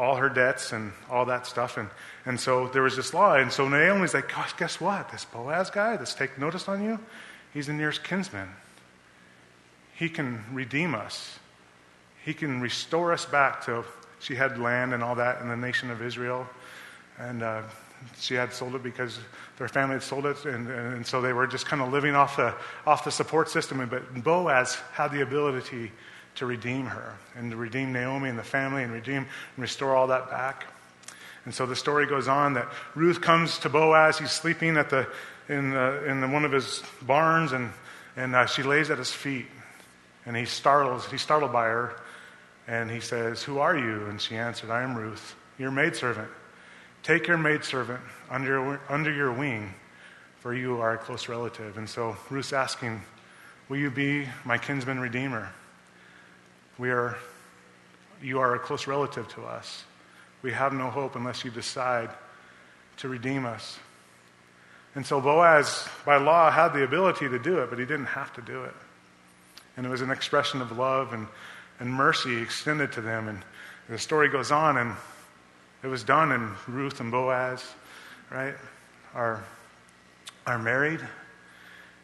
all 0.00 0.16
her 0.16 0.30
debts 0.30 0.72
and 0.72 0.92
all 1.10 1.26
that 1.26 1.46
stuff. 1.46 1.76
And, 1.76 1.90
and 2.24 2.40
so 2.40 2.68
there 2.68 2.82
was 2.82 2.96
this 2.96 3.12
law. 3.12 3.34
And 3.34 3.52
so 3.52 3.68
Naomi's 3.68 4.14
like, 4.14 4.32
Gosh, 4.32 4.54
guess 4.54 4.80
what? 4.80 5.10
This 5.12 5.26
Boaz 5.26 5.68
guy 5.68 5.98
that's 5.98 6.14
taken 6.14 6.40
notice 6.40 6.66
on 6.68 6.82
you, 6.82 6.98
he's 7.52 7.66
the 7.66 7.74
nearest 7.74 8.02
kinsman. 8.02 8.48
He 9.94 10.08
can 10.08 10.42
redeem 10.52 10.94
us, 10.94 11.38
he 12.24 12.32
can 12.32 12.60
restore 12.60 13.12
us 13.12 13.26
back 13.26 13.66
to. 13.66 13.84
She 14.20 14.34
had 14.34 14.58
land 14.58 14.92
and 14.92 15.02
all 15.02 15.14
that 15.14 15.40
in 15.40 15.48
the 15.48 15.56
nation 15.56 15.90
of 15.90 16.02
Israel. 16.02 16.46
And 17.18 17.42
uh, 17.42 17.62
she 18.18 18.34
had 18.34 18.52
sold 18.52 18.74
it 18.74 18.82
because 18.82 19.18
their 19.56 19.68
family 19.68 19.94
had 19.94 20.02
sold 20.02 20.26
it. 20.26 20.44
And, 20.44 20.68
and 20.68 21.06
so 21.06 21.22
they 21.22 21.32
were 21.32 21.46
just 21.46 21.64
kind 21.64 21.80
of 21.80 21.90
living 21.90 22.14
off 22.14 22.36
the, 22.36 22.54
off 22.86 23.02
the 23.02 23.10
support 23.10 23.48
system. 23.48 23.86
But 23.88 24.22
Boaz 24.22 24.74
had 24.92 25.10
the 25.12 25.22
ability 25.22 25.90
to 26.40 26.46
redeem 26.46 26.86
her 26.86 27.14
and 27.36 27.50
to 27.50 27.56
redeem 27.56 27.92
Naomi 27.92 28.30
and 28.30 28.38
the 28.38 28.42
family 28.42 28.82
and 28.82 28.90
redeem 28.90 29.18
and 29.18 29.58
restore 29.58 29.94
all 29.94 30.06
that 30.06 30.30
back. 30.30 30.64
And 31.44 31.54
so 31.54 31.66
the 31.66 31.76
story 31.76 32.06
goes 32.06 32.28
on 32.28 32.54
that 32.54 32.66
Ruth 32.94 33.20
comes 33.20 33.58
to 33.58 33.68
Boaz. 33.68 34.18
He's 34.18 34.30
sleeping 34.30 34.78
at 34.78 34.88
the, 34.88 35.06
in, 35.50 35.70
the, 35.70 36.02
in 36.06 36.22
the, 36.22 36.28
one 36.28 36.46
of 36.46 36.52
his 36.52 36.82
barns, 37.02 37.52
and, 37.52 37.70
and 38.16 38.34
uh, 38.34 38.46
she 38.46 38.62
lays 38.62 38.90
at 38.90 38.96
his 38.96 39.12
feet. 39.12 39.46
And 40.24 40.34
he 40.34 40.46
startles, 40.46 41.06
he's 41.10 41.20
startled 41.20 41.52
by 41.52 41.66
her. 41.66 42.00
And 42.66 42.90
he 42.90 43.00
says, 43.00 43.42
Who 43.42 43.58
are 43.58 43.76
you? 43.76 44.06
And 44.06 44.18
she 44.18 44.36
answered, 44.36 44.70
I 44.70 44.82
am 44.82 44.96
Ruth, 44.96 45.34
your 45.58 45.70
maidservant. 45.70 46.30
Take 47.02 47.26
your 47.26 47.38
maidservant 47.38 48.00
under, 48.30 48.80
under 48.88 49.12
your 49.12 49.32
wing, 49.32 49.74
for 50.38 50.54
you 50.54 50.80
are 50.80 50.94
a 50.94 50.98
close 50.98 51.28
relative. 51.28 51.76
And 51.76 51.88
so 51.88 52.16
Ruth's 52.30 52.54
asking, 52.54 53.02
Will 53.68 53.78
you 53.78 53.90
be 53.90 54.26
my 54.46 54.56
kinsman 54.56 55.00
redeemer? 55.00 55.50
We 56.80 56.88
are, 56.92 57.18
you 58.22 58.40
are 58.40 58.54
a 58.54 58.58
close 58.58 58.86
relative 58.86 59.28
to 59.34 59.42
us. 59.42 59.84
We 60.40 60.52
have 60.52 60.72
no 60.72 60.88
hope 60.88 61.14
unless 61.14 61.44
you 61.44 61.50
decide 61.50 62.08
to 62.96 63.08
redeem 63.08 63.44
us. 63.44 63.78
And 64.94 65.04
so 65.04 65.20
Boaz, 65.20 65.86
by 66.06 66.16
law, 66.16 66.50
had 66.50 66.72
the 66.72 66.82
ability 66.82 67.28
to 67.28 67.38
do 67.38 67.58
it, 67.58 67.68
but 67.68 67.78
he 67.78 67.84
didn't 67.84 68.06
have 68.06 68.32
to 68.32 68.40
do 68.40 68.64
it. 68.64 68.72
And 69.76 69.84
it 69.84 69.90
was 69.90 70.00
an 70.00 70.10
expression 70.10 70.62
of 70.62 70.76
love 70.76 71.12
and, 71.12 71.26
and 71.80 71.92
mercy 71.92 72.40
extended 72.40 72.92
to 72.92 73.02
them. 73.02 73.28
And 73.28 73.44
the 73.90 73.98
story 73.98 74.30
goes 74.30 74.50
on, 74.50 74.78
and 74.78 74.96
it 75.82 75.88
was 75.88 76.02
done, 76.02 76.32
and 76.32 76.56
Ruth 76.66 77.00
and 77.00 77.10
Boaz, 77.10 77.62
right, 78.30 78.54
are, 79.14 79.44
are 80.46 80.58
married, 80.58 81.00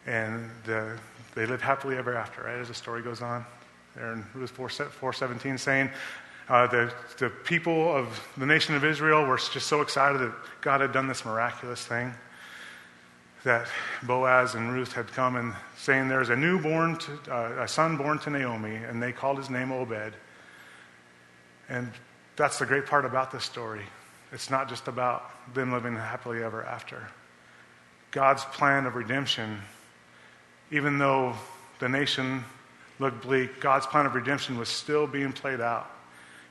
and 0.05 0.51
the, 0.65 0.99
they 1.33 1.47
live 1.47 1.63
happily 1.63 1.97
ever 1.97 2.15
after, 2.15 2.43
right, 2.43 2.59
as 2.59 2.67
the 2.67 2.75
story 2.75 3.01
goes 3.01 3.23
on 3.23 3.43
there 3.97 4.13
in 4.13 4.23
Ruth 4.35 4.51
4, 4.51 4.69
417 4.69 5.57
saying, 5.57 5.89
uh, 6.49 6.67
the, 6.67 6.93
the 7.17 7.29
people 7.29 7.95
of 7.95 8.21
the 8.37 8.45
nation 8.45 8.75
of 8.75 8.85
Israel 8.85 9.25
were 9.25 9.37
just 9.37 9.65
so 9.65 9.81
excited 9.81 10.21
that 10.21 10.33
God 10.61 10.81
had 10.81 10.93
done 10.93 11.07
this 11.07 11.25
miraculous 11.25 11.83
thing 11.83 12.13
that 13.43 13.67
Boaz 14.03 14.53
and 14.55 14.71
Ruth 14.71 14.93
had 14.93 15.07
come 15.07 15.35
and 15.35 15.53
saying 15.77 16.09
there's 16.09 16.29
a 16.29 16.35
newborn, 16.35 16.97
to, 16.97 17.11
uh, 17.33 17.63
a 17.63 17.67
son 17.67 17.97
born 17.97 18.19
to 18.19 18.29
Naomi, 18.29 18.75
and 18.75 19.01
they 19.01 19.11
called 19.11 19.37
his 19.37 19.49
name 19.49 19.71
Obed. 19.71 20.13
And 21.69 21.91
that's 22.35 22.59
the 22.59 22.65
great 22.65 22.85
part 22.85 23.03
about 23.03 23.31
this 23.31 23.43
story. 23.43 23.83
It's 24.31 24.49
not 24.49 24.69
just 24.69 24.87
about 24.87 25.53
them 25.55 25.71
living 25.71 25.95
happily 25.95 26.43
ever 26.43 26.63
after. 26.65 27.07
God's 28.11 28.43
plan 28.45 28.85
of 28.85 28.95
redemption, 28.95 29.59
even 30.71 30.97
though 30.97 31.33
the 31.79 31.89
nation 31.89 32.43
looked 32.99 33.21
bleak, 33.21 33.59
God's 33.59 33.85
plan 33.85 34.05
of 34.05 34.15
redemption 34.15 34.57
was 34.57 34.69
still 34.69 35.07
being 35.07 35.31
played 35.31 35.61
out. 35.61 35.89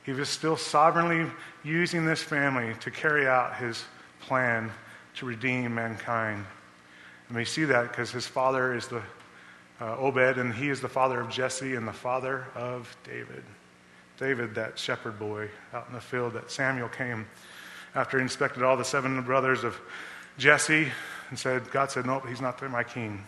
He 0.03 0.13
was 0.13 0.29
still 0.29 0.55
sovereignly 0.55 1.29
using 1.63 2.05
this 2.05 2.21
family 2.21 2.73
to 2.81 2.91
carry 2.91 3.27
out 3.27 3.57
his 3.57 3.83
plan 4.21 4.71
to 5.15 5.25
redeem 5.25 5.75
mankind. 5.75 6.45
And 7.27 7.37
we 7.37 7.43
see 7.43 7.65
that 7.65 7.89
because 7.89 8.11
his 8.11 8.25
father 8.25 8.73
is 8.73 8.87
the 8.87 9.01
uh, 9.81 9.97
Obed, 9.97 10.37
and 10.37 10.53
he 10.53 10.69
is 10.69 10.81
the 10.81 10.89
father 10.89 11.19
of 11.19 11.29
Jesse 11.29 11.75
and 11.75 11.87
the 11.87 11.93
father 11.93 12.45
of 12.55 12.95
David. 13.03 13.43
David, 14.17 14.55
that 14.55 14.79
shepherd 14.79 15.19
boy 15.19 15.49
out 15.73 15.87
in 15.87 15.93
the 15.93 16.01
field 16.01 16.33
that 16.33 16.49
Samuel 16.49 16.89
came 16.89 17.27
after 17.93 18.17
he 18.17 18.23
inspected 18.23 18.63
all 18.63 18.77
the 18.77 18.85
seven 18.85 19.21
brothers 19.21 19.63
of 19.63 19.79
Jesse 20.37 20.87
and 21.29 21.37
said, 21.37 21.69
God 21.71 21.91
said, 21.91 22.05
Nope, 22.05 22.27
he's 22.27 22.41
not 22.41 22.61
my 22.69 22.83
king. 22.83 23.23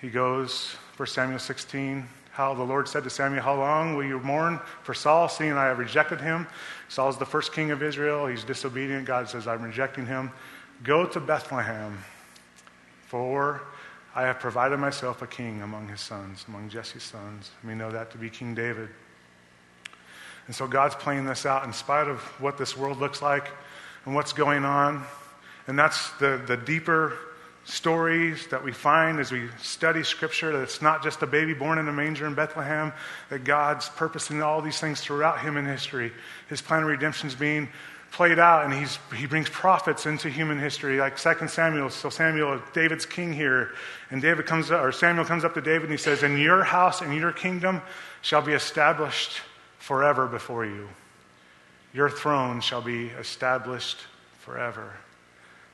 He 0.00 0.10
goes, 0.10 0.76
1 0.96 1.06
Samuel 1.08 1.38
16, 1.38 2.08
how 2.30 2.54
the 2.54 2.62
Lord 2.62 2.88
said 2.88 3.02
to 3.02 3.10
Samuel, 3.10 3.42
How 3.42 3.56
long 3.56 3.96
will 3.96 4.04
you 4.04 4.20
mourn 4.20 4.60
for 4.84 4.94
Saul, 4.94 5.28
seeing 5.28 5.52
I 5.52 5.64
have 5.64 5.78
rejected 5.78 6.20
him? 6.20 6.46
Saul 6.88 7.08
is 7.08 7.16
the 7.16 7.26
first 7.26 7.52
king 7.52 7.72
of 7.72 7.82
Israel. 7.82 8.26
He's 8.28 8.44
disobedient. 8.44 9.06
God 9.06 9.28
says, 9.28 9.48
I'm 9.48 9.62
rejecting 9.62 10.06
him. 10.06 10.30
Go 10.84 11.04
to 11.04 11.18
Bethlehem, 11.18 11.98
for 13.06 13.62
I 14.14 14.22
have 14.22 14.38
provided 14.38 14.78
myself 14.78 15.20
a 15.20 15.26
king 15.26 15.62
among 15.62 15.88
his 15.88 16.00
sons, 16.00 16.44
among 16.46 16.68
Jesse's 16.68 17.02
sons. 17.02 17.50
We 17.64 17.74
know 17.74 17.90
that 17.90 18.12
to 18.12 18.18
be 18.18 18.30
King 18.30 18.54
David. 18.54 18.88
And 20.46 20.54
so 20.54 20.68
God's 20.68 20.94
playing 20.94 21.26
this 21.26 21.44
out 21.44 21.64
in 21.64 21.72
spite 21.72 22.06
of 22.06 22.20
what 22.40 22.56
this 22.56 22.76
world 22.76 22.98
looks 22.98 23.20
like 23.20 23.50
and 24.06 24.14
what's 24.14 24.32
going 24.32 24.64
on. 24.64 25.04
And 25.66 25.78
that's 25.78 26.10
the, 26.18 26.40
the 26.46 26.56
deeper 26.56 27.18
stories 27.68 28.46
that 28.46 28.64
we 28.64 28.72
find 28.72 29.20
as 29.20 29.30
we 29.30 29.46
study 29.60 30.02
Scripture 30.02 30.52
that 30.52 30.62
it's 30.62 30.80
not 30.80 31.02
just 31.02 31.22
a 31.22 31.26
baby 31.26 31.52
born 31.52 31.78
in 31.78 31.86
a 31.86 31.92
manger 31.92 32.26
in 32.26 32.34
Bethlehem, 32.34 32.92
that 33.28 33.44
God's 33.44 33.90
purposing 33.90 34.42
all 34.42 34.62
these 34.62 34.80
things 34.80 35.02
throughout 35.02 35.40
human 35.40 35.66
history. 35.66 36.10
His 36.48 36.62
plan 36.62 36.82
of 36.82 36.88
redemption 36.88 37.28
is 37.28 37.34
being 37.34 37.68
played 38.10 38.38
out, 38.38 38.64
and 38.64 38.72
he's, 38.72 38.98
he 39.14 39.26
brings 39.26 39.50
prophets 39.50 40.06
into 40.06 40.30
human 40.30 40.58
history, 40.58 40.98
like 40.98 41.18
2 41.18 41.46
Samuel. 41.46 41.90
So 41.90 42.08
Samuel, 42.08 42.58
David's 42.72 43.04
king 43.04 43.34
here, 43.34 43.72
and 44.10 44.22
David 44.22 44.46
comes 44.46 44.70
up, 44.70 44.82
or 44.82 44.90
Samuel 44.90 45.26
comes 45.26 45.44
up 45.44 45.52
to 45.52 45.60
David 45.60 45.82
and 45.82 45.92
he 45.92 45.98
says, 45.98 46.22
"In 46.22 46.38
your 46.38 46.64
house 46.64 47.02
and 47.02 47.14
your 47.14 47.32
kingdom 47.32 47.82
shall 48.22 48.40
be 48.40 48.54
established 48.54 49.42
forever 49.78 50.26
before 50.26 50.64
you. 50.64 50.88
Your 51.92 52.08
throne 52.08 52.62
shall 52.62 52.80
be 52.80 53.08
established 53.08 53.98
forever." 54.40 54.94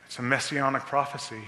It's 0.06 0.18
a 0.18 0.22
messianic 0.22 0.82
prophecy. 0.82 1.44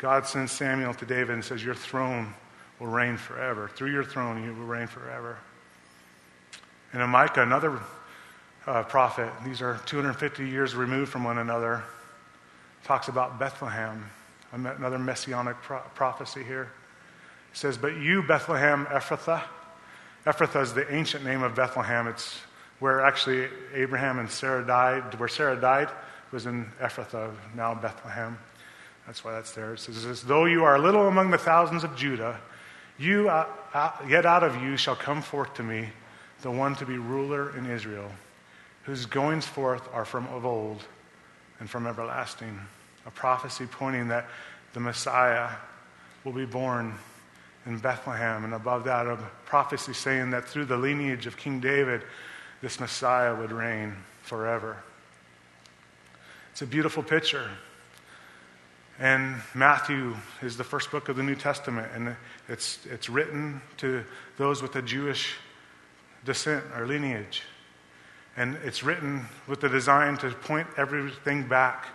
God 0.00 0.26
sends 0.26 0.50
Samuel 0.50 0.94
to 0.94 1.04
David 1.04 1.34
and 1.34 1.44
says, 1.44 1.62
Your 1.62 1.74
throne 1.74 2.32
will 2.78 2.86
reign 2.86 3.18
forever. 3.18 3.68
Through 3.68 3.92
your 3.92 4.02
throne, 4.02 4.42
you 4.42 4.54
will 4.54 4.66
reign 4.66 4.86
forever. 4.86 5.36
And 6.94 7.02
in 7.02 7.10
Micah, 7.10 7.42
another 7.42 7.78
uh, 8.66 8.82
prophet, 8.84 9.30
these 9.44 9.60
are 9.60 9.78
250 9.84 10.48
years 10.48 10.74
removed 10.74 11.12
from 11.12 11.22
one 11.22 11.36
another, 11.36 11.82
talks 12.82 13.08
about 13.08 13.38
Bethlehem, 13.38 14.08
another 14.52 14.98
messianic 14.98 15.56
pro- 15.60 15.82
prophecy 15.94 16.42
here. 16.44 16.72
It 17.52 17.56
says, 17.58 17.76
But 17.76 17.98
you, 17.98 18.22
Bethlehem 18.22 18.86
Ephrathah, 18.86 19.42
Ephrathah 20.24 20.62
is 20.62 20.72
the 20.72 20.92
ancient 20.94 21.24
name 21.24 21.42
of 21.42 21.54
Bethlehem. 21.54 22.08
It's 22.08 22.40
where 22.78 23.02
actually 23.02 23.48
Abraham 23.74 24.18
and 24.18 24.30
Sarah 24.30 24.66
died. 24.66 25.18
Where 25.18 25.28
Sarah 25.28 25.60
died 25.60 25.90
was 26.32 26.46
in 26.46 26.64
Ephrathah, 26.80 27.34
now 27.54 27.74
Bethlehem. 27.74 28.38
That's 29.10 29.24
why 29.24 29.32
that's 29.32 29.50
there. 29.50 29.74
It 29.74 29.80
says, 29.80 30.22
Though 30.22 30.44
you 30.44 30.62
are 30.62 30.78
little 30.78 31.08
among 31.08 31.32
the 31.32 31.36
thousands 31.36 31.82
of 31.82 31.96
Judah, 31.96 32.38
you, 32.96 33.28
uh, 33.28 33.44
uh, 33.74 33.90
yet 34.08 34.24
out 34.24 34.44
of 34.44 34.62
you 34.62 34.76
shall 34.76 34.94
come 34.94 35.20
forth 35.20 35.52
to 35.54 35.64
me 35.64 35.88
the 36.42 36.50
one 36.52 36.76
to 36.76 36.86
be 36.86 36.96
ruler 36.96 37.58
in 37.58 37.68
Israel, 37.68 38.08
whose 38.84 39.06
goings 39.06 39.44
forth 39.44 39.82
are 39.92 40.04
from 40.04 40.28
of 40.28 40.46
old 40.46 40.84
and 41.58 41.68
from 41.68 41.88
everlasting. 41.88 42.56
A 43.04 43.10
prophecy 43.10 43.66
pointing 43.68 44.06
that 44.06 44.28
the 44.74 44.80
Messiah 44.80 45.48
will 46.22 46.32
be 46.32 46.46
born 46.46 46.94
in 47.66 47.78
Bethlehem, 47.78 48.44
and 48.44 48.54
above 48.54 48.84
that, 48.84 49.08
a 49.08 49.18
prophecy 49.44 49.92
saying 49.92 50.30
that 50.30 50.44
through 50.44 50.66
the 50.66 50.76
lineage 50.76 51.26
of 51.26 51.36
King 51.36 51.58
David, 51.58 52.02
this 52.62 52.78
Messiah 52.78 53.34
would 53.34 53.50
reign 53.50 53.96
forever. 54.22 54.76
It's 56.52 56.62
a 56.62 56.66
beautiful 56.66 57.02
picture. 57.02 57.50
And 59.00 59.36
Matthew 59.54 60.14
is 60.42 60.58
the 60.58 60.64
first 60.64 60.90
book 60.90 61.08
of 61.08 61.16
the 61.16 61.22
New 61.22 61.34
Testament, 61.34 61.88
and 61.94 62.14
it's, 62.50 62.78
it's 62.84 63.08
written 63.08 63.62
to 63.78 64.04
those 64.36 64.60
with 64.60 64.76
a 64.76 64.82
Jewish 64.82 65.36
descent 66.26 66.62
or 66.76 66.86
lineage. 66.86 67.42
And 68.36 68.58
it's 68.62 68.82
written 68.82 69.24
with 69.48 69.62
the 69.62 69.70
design 69.70 70.18
to 70.18 70.30
point 70.30 70.66
everything 70.76 71.48
back 71.48 71.86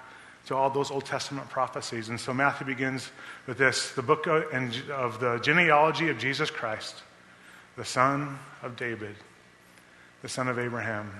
to 0.47 0.55
all 0.55 0.71
those 0.71 0.89
Old 0.89 1.05
Testament 1.05 1.47
prophecies. 1.47 2.09
And 2.09 2.19
so 2.19 2.33
Matthew 2.33 2.65
begins 2.65 3.11
with 3.45 3.59
this 3.59 3.91
the 3.91 4.01
book 4.01 4.25
of 4.25 5.19
the 5.19 5.39
genealogy 5.43 6.09
of 6.09 6.17
Jesus 6.17 6.49
Christ, 6.49 7.03
the 7.77 7.85
son 7.85 8.39
of 8.63 8.75
David, 8.77 9.15
the 10.23 10.29
son 10.29 10.47
of 10.47 10.57
Abraham. 10.57 11.11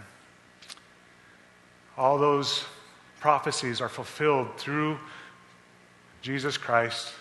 All 1.95 2.17
those 2.17 2.65
prophecies 3.19 3.81
are 3.81 3.89
fulfilled 3.89 4.57
through 4.57 4.97
Jesus 6.25 6.58
Christ 6.58 7.13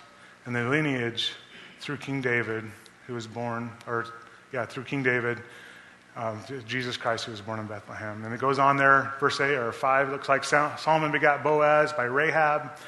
and 0.46 0.56
the 0.56 0.64
lineage 0.64 1.32
through 1.78 1.98
King 1.98 2.22
David, 2.22 2.64
who 3.06 3.12
was 3.12 3.26
born, 3.26 3.70
or 3.86 4.06
yeah, 4.50 4.64
through 4.64 4.84
King 4.84 5.02
David, 5.02 5.42
um, 6.16 6.40
Jesus 6.66 6.96
Christ, 6.96 7.26
who 7.26 7.30
was 7.30 7.42
born 7.42 7.60
in 7.60 7.66
Bethlehem. 7.66 8.24
And 8.24 8.32
it 8.32 8.40
goes 8.40 8.58
on 8.58 8.78
there, 8.78 9.12
verse 9.20 9.38
8 9.42 9.56
or 9.56 9.72
5, 9.72 10.08
looks 10.08 10.30
like 10.30 10.42
Solomon 10.42 11.12
begot 11.12 11.44
Boaz 11.44 11.92
by 11.92 12.04
Rahab, 12.04 12.78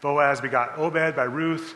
Boaz 0.00 0.40
begot 0.40 0.78
Obed 0.78 1.14
by 1.14 1.24
Ruth, 1.24 1.74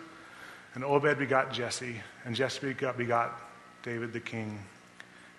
and 0.75 0.83
Obed 0.83 1.19
begot 1.19 1.53
Jesse, 1.53 1.97
and 2.25 2.35
Jesse 2.35 2.69
begot, 2.69 2.97
begot 2.97 3.39
David 3.83 4.15
the 4.15 4.21
king. 4.21 4.61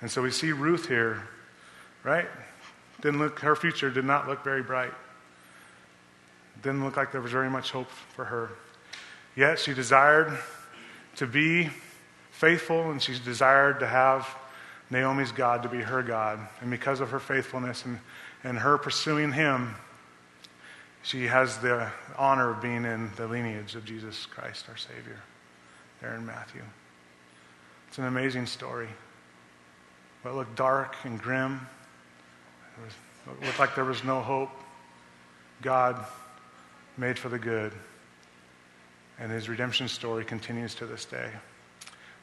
And 0.02 0.12
so 0.12 0.22
we 0.22 0.30
see 0.30 0.52
Ruth 0.52 0.88
here, 0.88 1.28
right? 2.04 2.28
Didn't 3.02 3.18
look, 3.18 3.40
her 3.40 3.56
future 3.56 3.90
did 3.90 4.06
not 4.06 4.28
look 4.28 4.44
very 4.44 4.62
bright. 4.62 4.94
Didn't 6.62 6.84
look 6.84 6.98
like 6.98 7.12
there 7.12 7.22
was 7.22 7.32
very 7.32 7.50
much 7.50 7.72
hope 7.72 7.90
for 7.90 8.26
her. 8.26 8.52
Yet 9.36 9.60
she 9.60 9.74
desired 9.74 10.38
to 11.16 11.28
be 11.28 11.70
faithful 12.32 12.92
and 12.92 13.02
she 13.02 13.18
desired 13.20 13.80
to 13.80 13.88
have 13.88 14.28
Naomi's 14.90 15.32
God 15.32 15.64
to 15.64 15.70
be 15.70 15.82
her 15.82 16.04
God. 16.04 16.40
And 16.60 16.70
because 16.70 17.00
of 17.00 17.12
her 17.12 17.20
faithfulness 17.20 17.86
and, 17.86 18.00
and 18.44 18.60
her 18.60 18.78
pursuing 18.78 19.32
him, 19.32 19.76
she 21.04 21.28
has 21.28 21.58
the 21.60 21.90
honor 22.18 22.52
of 22.52 22.62
being 22.62 22.86
in 22.86 23.10
the 23.16 23.28
lineage 23.28 23.76
of 23.76 23.86
Jesus 23.86 24.26
Christ, 24.26 24.66
our 24.70 24.78
Savior, 24.78 25.20
there 26.02 26.16
in 26.16 26.26
Matthew. 26.26 26.62
It's 27.88 27.98
an 27.98 28.06
amazing 28.06 28.46
story. 28.46 28.90
But 30.24 30.32
it 30.32 30.36
looked 30.36 30.56
dark 30.56 30.96
and 31.04 31.20
grim. 31.20 31.68
It, 32.78 32.86
was, 32.86 32.94
it 33.42 33.46
looked 33.46 33.60
like 33.60 33.74
there 33.74 33.86
was 33.86 34.04
no 34.04 34.22
hope. 34.22 34.52
God 35.62 36.06
made 36.98 37.18
for 37.18 37.30
the 37.30 37.40
good. 37.40 37.74
And 39.20 39.32
his 39.32 39.48
redemption 39.48 39.88
story 39.88 40.26
continues 40.26 40.76
to 40.76 40.86
this 40.86 41.06
day. 41.06 41.30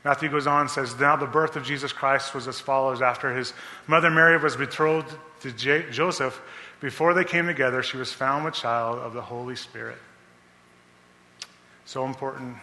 Matthew 0.04 0.28
goes 0.28 0.46
on 0.46 0.62
and 0.62 0.70
says, 0.70 0.98
Now 0.98 1.16
the 1.16 1.26
birth 1.26 1.57
of 1.57 1.64
Jesus 1.64 1.92
Christ 1.92 2.35
was 2.35 2.46
as 2.48 2.61
follows. 2.61 3.02
After 3.02 3.35
his 3.35 3.52
mother 3.87 4.11
Mary 4.11 4.38
was 4.38 4.57
betrothed 4.57 5.14
to 5.40 5.52
J- 5.52 5.90
Joseph, 5.90 6.40
before 6.81 7.14
they 7.14 7.24
came 7.24 7.46
together, 7.46 7.83
she 7.83 7.96
was 7.96 8.12
found 8.12 8.44
with 8.44 8.54
child 8.54 8.98
of 8.98 9.12
the 9.12 9.22
Holy 9.22 9.57
Spirit. 9.57 9.98
So 11.85 12.04
important 12.04 12.57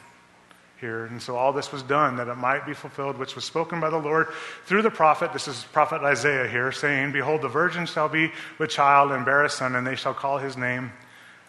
here. 0.80 1.06
And 1.06 1.22
so 1.22 1.36
all 1.36 1.52
this 1.52 1.72
was 1.72 1.84
done 1.84 2.18
that 2.18 2.28
it 2.28 2.36
might 2.36 2.66
be 2.66 2.74
fulfilled, 2.74 3.18
which 3.18 3.36
was 3.36 3.44
spoken 3.44 3.80
by 3.80 3.90
the 3.90 3.98
Lord 3.98 4.28
through 4.66 4.82
the 4.82 4.92
prophet. 4.92 5.34
This 5.34 5.48
is 5.48 5.64
prophet 5.74 6.02
Isaiah 6.02 6.48
here, 6.48 6.72
saying, 6.72 7.12
Behold, 7.12 7.42
the 7.42 7.50
virgin 7.50 7.86
shall 7.86 8.10
be 8.10 8.32
with 8.60 8.70
child 8.70 9.12
and 9.12 9.26
bear 9.26 9.44
a 9.44 9.50
son, 9.50 9.76
and 9.76 9.86
they 9.86 9.96
shall 9.96 10.14
call 10.14 10.38
his 10.38 10.56
name 10.56 10.92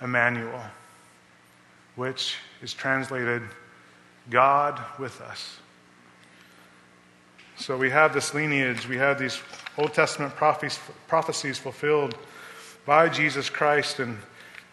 Emmanuel, 0.00 0.62
which 1.94 2.36
is 2.62 2.74
translated 2.74 3.42
God 4.30 4.80
with 4.98 5.20
us. 5.20 5.58
So 7.58 7.76
we 7.76 7.90
have 7.90 8.12
this 8.12 8.34
lineage, 8.34 8.86
we 8.86 8.98
have 8.98 9.18
these 9.18 9.40
Old 9.78 9.94
Testament 9.94 10.34
prophecies 10.36 11.58
fulfilled 11.58 12.16
by 12.84 13.08
Jesus 13.08 13.48
Christ, 13.48 13.98
and 13.98 14.18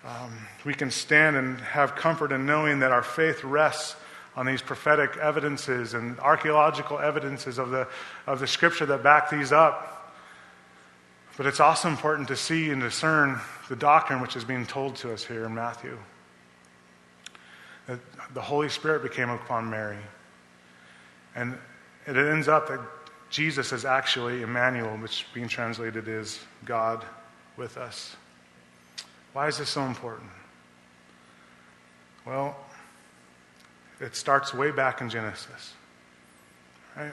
um, 0.06 0.34
we 0.66 0.74
can 0.74 0.92
stand 0.92 1.38
and 1.38 1.58
have 1.60 1.96
comfort 1.96 2.32
in 2.32 2.46
knowing 2.46 2.80
that 2.80 2.92
our 2.92 3.04
faith 3.04 3.44
rests 3.44 3.96
on 4.36 4.46
these 4.46 4.62
prophetic 4.62 5.16
evidences 5.18 5.94
and 5.94 6.20
archaeological 6.20 7.00
evidences 7.00 7.58
of 7.58 7.70
the, 7.70 7.88
of 8.28 8.40
the 8.40 8.48
scripture 8.48 8.86
that 8.86 9.04
back 9.04 9.30
these 9.30 9.52
up. 9.52 10.03
But 11.36 11.48
it's 11.48 11.60
also 11.60 11.89
important 11.89 12.28
to 12.28 12.36
see 12.36 12.69
and 12.69 12.82
discern 12.82 13.39
the 13.67 13.76
doctrine 13.76 14.22
which 14.22 14.36
is 14.36 14.43
being 14.43 14.65
told 14.65 14.96
to 14.98 15.12
us 15.12 15.24
here 15.26 15.46
in 15.46 15.56
Matthew. 15.56 15.98
That 17.88 18.00
the 18.34 18.41
Holy 18.41 18.69
Spirit 18.69 19.02
became 19.02 19.30
upon 19.30 19.69
Mary. 19.69 19.98
And 21.36 21.58
it 22.06 22.15
ends 22.15 22.48
up 22.48 22.67
that 22.67 22.80
Jesus 23.30 23.72
is 23.72 23.84
actually 23.84 24.43
Emmanuel, 24.43 24.96
which 24.98 25.26
being 25.34 25.48
translated 25.48 26.08
is 26.08 26.39
God 26.65 27.04
with 27.58 27.78
us. 27.78 28.15
Why 29.34 29.48
is 29.48 29.58
this 29.58 29.69
so 29.69 29.82
important? 29.82 30.30
Well, 32.26 32.56
it 34.00 34.15
starts 34.15 34.54
way 34.54 34.69
back 34.69 35.02
in 35.02 35.10
Genesis. 35.10 35.74
Right? 36.96 37.12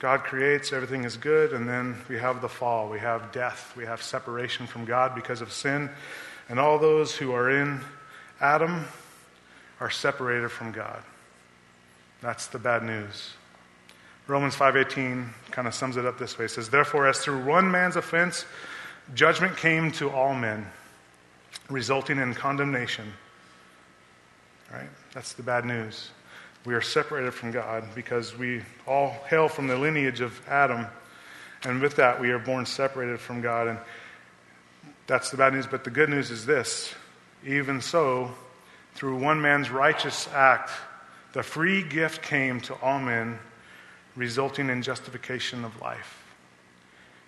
God 0.00 0.24
creates, 0.24 0.72
everything 0.72 1.04
is 1.04 1.18
good, 1.18 1.52
and 1.52 1.68
then 1.68 1.94
we 2.08 2.18
have 2.18 2.40
the 2.40 2.48
fall. 2.48 2.88
We 2.88 2.98
have 3.00 3.32
death. 3.32 3.74
We 3.76 3.84
have 3.84 4.02
separation 4.02 4.66
from 4.66 4.86
God 4.86 5.14
because 5.14 5.42
of 5.42 5.52
sin. 5.52 5.90
And 6.48 6.58
all 6.58 6.78
those 6.78 7.14
who 7.14 7.32
are 7.32 7.50
in 7.50 7.82
Adam 8.40 8.86
are 9.78 9.90
separated 9.90 10.50
from 10.50 10.72
God. 10.72 11.02
That's 12.22 12.46
the 12.46 12.58
bad 12.58 12.82
news. 12.82 13.34
Romans 14.26 14.56
5:18 14.56 15.34
kind 15.50 15.68
of 15.68 15.74
sums 15.74 15.98
it 15.98 16.06
up 16.06 16.18
this 16.18 16.38
way. 16.38 16.46
It 16.46 16.50
says, 16.50 16.70
"Therefore 16.70 17.06
as 17.06 17.18
through 17.18 17.44
one 17.44 17.70
man's 17.70 17.96
offense 17.96 18.46
judgment 19.12 19.56
came 19.58 19.90
to 19.92 20.08
all 20.10 20.34
men, 20.34 20.70
resulting 21.68 22.18
in 22.18 22.34
condemnation." 22.34 23.12
Right? 24.72 24.88
That's 25.12 25.34
the 25.34 25.42
bad 25.42 25.64
news. 25.66 26.10
We 26.64 26.74
are 26.74 26.82
separated 26.82 27.32
from 27.32 27.52
God 27.52 27.84
because 27.94 28.36
we 28.36 28.62
all 28.86 29.10
hail 29.28 29.48
from 29.48 29.66
the 29.66 29.76
lineage 29.76 30.20
of 30.20 30.40
Adam, 30.48 30.86
and 31.64 31.80
with 31.80 31.96
that 31.96 32.20
we 32.20 32.30
are 32.30 32.38
born 32.38 32.66
separated 32.66 33.20
from 33.20 33.40
God 33.40 33.68
and 33.68 33.78
that's 35.10 35.30
the 35.30 35.36
bad 35.36 35.54
news, 35.54 35.66
but 35.66 35.82
the 35.82 35.90
good 35.90 36.08
news 36.08 36.30
is 36.30 36.46
this. 36.46 36.94
Even 37.44 37.80
so, 37.80 38.30
through 38.94 39.16
one 39.16 39.42
man's 39.42 39.68
righteous 39.68 40.28
act, 40.32 40.70
the 41.32 41.42
free 41.42 41.82
gift 41.82 42.22
came 42.22 42.60
to 42.60 42.74
all 42.74 43.00
men, 43.00 43.40
resulting 44.14 44.70
in 44.70 44.82
justification 44.82 45.64
of 45.64 45.80
life. 45.80 46.22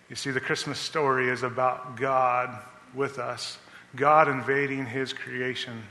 You 0.08 0.14
see, 0.14 0.30
the 0.30 0.40
Christmas 0.40 0.78
story 0.78 1.28
is 1.28 1.42
about 1.42 1.96
God 1.96 2.56
with 2.94 3.18
us, 3.18 3.58
God 3.96 4.28
invading 4.28 4.86
his 4.86 5.12
creation 5.12 5.82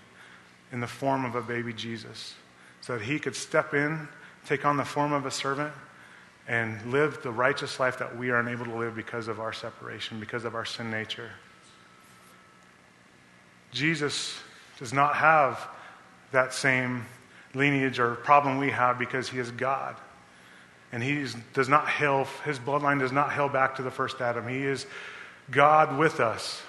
in 0.72 0.80
the 0.80 0.88
form 0.88 1.26
of 1.26 1.36
a 1.36 1.42
baby 1.42 1.74
Jesus, 1.74 2.36
so 2.82 2.98
that 2.98 3.04
he 3.04 3.20
could 3.20 3.36
step 3.36 3.74
in, 3.74 4.08
take 4.46 4.66
on 4.66 4.78
the 4.78 4.86
form 4.86 5.14
of 5.14 5.26
a 5.26 5.32
servant, 5.32 5.74
and 6.48 6.92
live 6.92 7.22
the 7.22 7.32
righteous 7.32 7.80
life 7.80 8.00
that 8.00 8.18
we 8.18 8.30
are 8.30 8.40
unable 8.40 8.66
to 8.66 8.76
live 8.76 8.96
because 8.96 9.28
of 9.28 9.40
our 9.40 9.54
separation, 9.54 10.20
because 10.20 10.44
of 10.44 10.56
our 10.56 10.66
sin 10.66 10.90
nature. 10.92 11.30
Jesus 13.72 14.38
does 14.80 14.92
not 14.92 15.16
have 15.16 15.68
that 16.32 16.54
same 16.54 17.06
lineage 17.54 18.00
or 18.00 18.16
problem 18.16 18.58
we 18.58 18.70
have 18.72 18.98
because 18.98 19.30
he 19.30 19.40
is 19.40 19.52
God. 19.52 19.96
And 20.92 21.02
he 21.02 21.26
does 21.54 21.70
not 21.70 21.88
hail, 21.88 22.28
his 22.44 22.60
bloodline 22.60 23.00
does 23.00 23.12
not 23.12 23.32
hail 23.32 23.48
back 23.48 23.76
to 23.76 23.84
the 23.84 23.92
first 23.92 24.20
Adam. 24.20 24.48
He 24.48 24.64
is 24.66 24.86
God 25.50 25.98
with 25.98 26.20
us. 26.20 26.62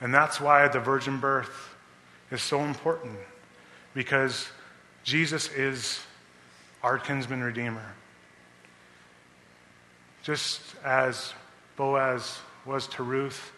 And 0.00 0.14
that's 0.14 0.40
why 0.40 0.68
the 0.68 0.80
virgin 0.80 1.18
birth 1.18 1.74
is 2.30 2.42
so 2.42 2.60
important 2.60 3.16
because 3.94 4.48
Jesus 5.04 5.50
is 5.52 6.00
our 6.82 6.98
kinsman 6.98 7.42
redeemer. 7.42 7.94
Just 10.22 10.60
as 10.82 11.34
Boaz 11.76 12.38
was 12.64 12.86
to 12.88 13.02
Ruth, 13.02 13.52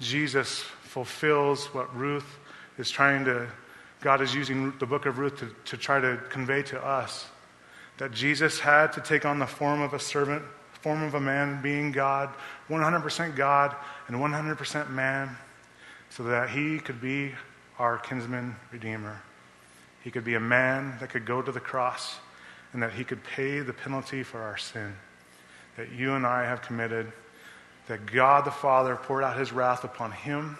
Jesus 0.00 0.60
fulfills 0.82 1.66
what 1.66 1.94
Ruth 1.96 2.38
is 2.76 2.90
trying 2.90 3.24
to, 3.24 3.48
God 4.00 4.20
is 4.20 4.34
using 4.34 4.76
the 4.78 4.86
book 4.86 5.06
of 5.06 5.18
Ruth 5.18 5.38
to, 5.38 5.54
to 5.66 5.76
try 5.76 6.00
to 6.00 6.18
convey 6.28 6.62
to 6.64 6.84
us 6.84 7.26
that 7.98 8.12
Jesus 8.12 8.58
had 8.58 8.92
to 8.92 9.00
take 9.00 9.24
on 9.24 9.38
the 9.38 9.46
form 9.46 9.80
of 9.80 9.92
a 9.92 9.98
servant, 9.98 10.42
form 10.80 11.02
of 11.02 11.14
a 11.14 11.20
man, 11.20 11.60
being 11.60 11.92
God, 11.92 12.30
100% 12.70 13.36
God 13.36 13.74
and 14.06 14.16
100% 14.16 14.90
man, 14.90 15.36
so 16.10 16.22
that 16.22 16.48
he 16.50 16.78
could 16.78 17.00
be 17.00 17.32
our 17.78 17.98
kinsman 17.98 18.56
redeemer. 18.72 19.20
He 20.02 20.10
could 20.10 20.24
be 20.24 20.34
a 20.34 20.40
man 20.40 20.96
that 21.00 21.10
could 21.10 21.26
go 21.26 21.42
to 21.42 21.52
the 21.52 21.60
cross 21.60 22.16
and 22.72 22.82
that 22.82 22.92
he 22.92 23.04
could 23.04 23.22
pay 23.24 23.60
the 23.60 23.72
penalty 23.72 24.22
for 24.22 24.40
our 24.40 24.56
sin 24.56 24.94
that 25.78 25.92
you 25.92 26.14
and 26.14 26.26
I 26.26 26.44
have 26.44 26.60
committed, 26.60 27.10
that 27.86 28.04
God 28.04 28.44
the 28.44 28.50
Father 28.50 28.96
poured 28.96 29.22
out 29.22 29.38
his 29.38 29.52
wrath 29.52 29.84
upon 29.84 30.10
him 30.10 30.58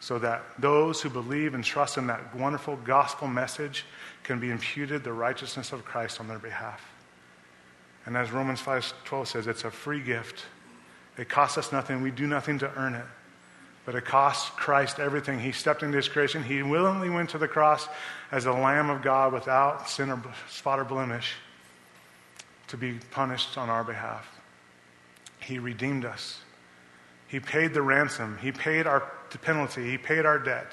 so 0.00 0.18
that 0.18 0.42
those 0.58 1.00
who 1.00 1.08
believe 1.08 1.54
and 1.54 1.64
trust 1.64 1.96
in 1.96 2.08
that 2.08 2.34
wonderful 2.34 2.76
gospel 2.84 3.28
message 3.28 3.86
can 4.24 4.40
be 4.40 4.50
imputed 4.50 5.04
the 5.04 5.12
righteousness 5.12 5.72
of 5.72 5.84
Christ 5.84 6.18
on 6.18 6.26
their 6.26 6.40
behalf. 6.40 6.84
And 8.04 8.16
as 8.16 8.32
Romans 8.32 8.60
5:12 8.60 9.26
says, 9.28 9.46
it's 9.46 9.64
a 9.64 9.70
free 9.70 10.00
gift. 10.00 10.44
It 11.16 11.28
costs 11.28 11.56
us 11.56 11.72
nothing. 11.72 12.02
We 12.02 12.10
do 12.10 12.26
nothing 12.26 12.58
to 12.58 12.72
earn 12.76 12.94
it. 12.94 13.06
But 13.88 13.94
it 13.94 14.04
cost 14.04 14.52
Christ 14.52 15.00
everything. 15.00 15.40
He 15.40 15.50
stepped 15.50 15.82
into 15.82 15.96
his 15.96 16.08
creation. 16.08 16.42
He 16.42 16.62
willingly 16.62 17.08
went 17.08 17.30
to 17.30 17.38
the 17.38 17.48
cross 17.48 17.88
as 18.30 18.44
a 18.44 18.52
lamb 18.52 18.90
of 18.90 19.00
God 19.00 19.32
without 19.32 19.88
sin 19.88 20.10
or 20.10 20.22
spot 20.50 20.78
or 20.78 20.84
blemish 20.84 21.36
to 22.66 22.76
be 22.76 22.98
punished 23.12 23.56
on 23.56 23.70
our 23.70 23.82
behalf. 23.82 24.28
He 25.40 25.58
redeemed 25.58 26.04
us. 26.04 26.38
He 27.28 27.40
paid 27.40 27.72
the 27.72 27.80
ransom. 27.80 28.36
He 28.42 28.52
paid 28.52 28.86
our 28.86 29.10
penalty. 29.40 29.90
He 29.90 29.96
paid 29.96 30.26
our 30.26 30.38
debt. 30.38 30.70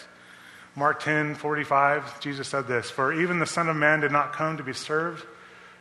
Mark 0.76 1.02
10 1.02 1.36
45, 1.36 2.20
Jesus 2.20 2.50
said 2.50 2.68
this 2.68 2.90
For 2.90 3.14
even 3.14 3.40
the 3.40 3.46
Son 3.46 3.70
of 3.70 3.78
Man 3.78 4.02
did 4.02 4.12
not 4.12 4.34
come 4.34 4.58
to 4.58 4.64
be 4.64 4.74
served, 4.74 5.26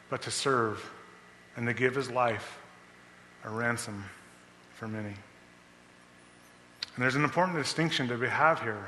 but 0.09 0.23
to 0.23 0.31
serve 0.31 0.89
and 1.57 1.67
to 1.67 1.75
give 1.75 1.97
his 1.97 2.09
life 2.09 2.61
a 3.43 3.51
ransom 3.51 4.05
for 4.77 4.87
many. 4.87 5.15
And 6.95 7.03
there's 7.03 7.17
an 7.17 7.25
important 7.25 7.59
distinction 7.59 8.07
that 8.09 8.21
we 8.21 8.29
have 8.29 8.61
here. 8.61 8.87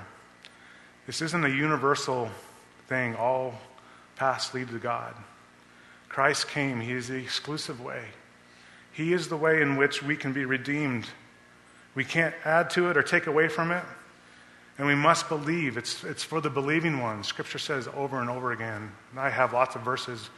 This 1.06 1.22
isn't 1.22 1.44
a 1.44 1.48
universal 1.48 2.30
thing, 2.88 3.14
all 3.16 3.54
paths 4.16 4.54
lead 4.54 4.68
to 4.68 4.78
God. 4.78 5.14
Christ 6.08 6.48
came, 6.48 6.80
He 6.80 6.92
is 6.92 7.08
the 7.08 7.16
exclusive 7.16 7.80
way. 7.80 8.04
He 8.92 9.12
is 9.12 9.28
the 9.28 9.36
way 9.36 9.60
in 9.60 9.76
which 9.76 10.02
we 10.02 10.16
can 10.16 10.32
be 10.32 10.44
redeemed. 10.44 11.06
We 11.94 12.04
can't 12.04 12.34
add 12.44 12.70
to 12.70 12.90
it 12.90 12.96
or 12.96 13.02
take 13.02 13.26
away 13.26 13.48
from 13.48 13.70
it. 13.70 13.84
And 14.78 14.86
we 14.86 14.94
must 14.94 15.28
believe. 15.28 15.76
It's, 15.76 16.04
it's 16.04 16.22
for 16.22 16.40
the 16.40 16.50
believing 16.50 17.00
ones. 17.00 17.26
Scripture 17.26 17.58
says 17.58 17.88
over 17.94 18.20
and 18.20 18.30
over 18.30 18.52
again. 18.52 18.92
And 19.10 19.20
I 19.20 19.30
have 19.30 19.52
lots 19.52 19.74
of 19.74 19.82
verses 19.82 20.28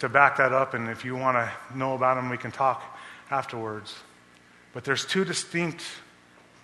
to 0.00 0.08
back 0.08 0.36
that 0.36 0.52
up, 0.52 0.74
and 0.74 0.88
if 0.88 1.04
you 1.04 1.16
want 1.16 1.36
to 1.36 1.76
know 1.76 1.94
about 1.94 2.16
them, 2.16 2.28
we 2.28 2.36
can 2.36 2.52
talk 2.52 2.82
afterwards. 3.30 3.94
But 4.74 4.84
there's 4.84 5.06
two 5.06 5.24
distinct 5.24 5.82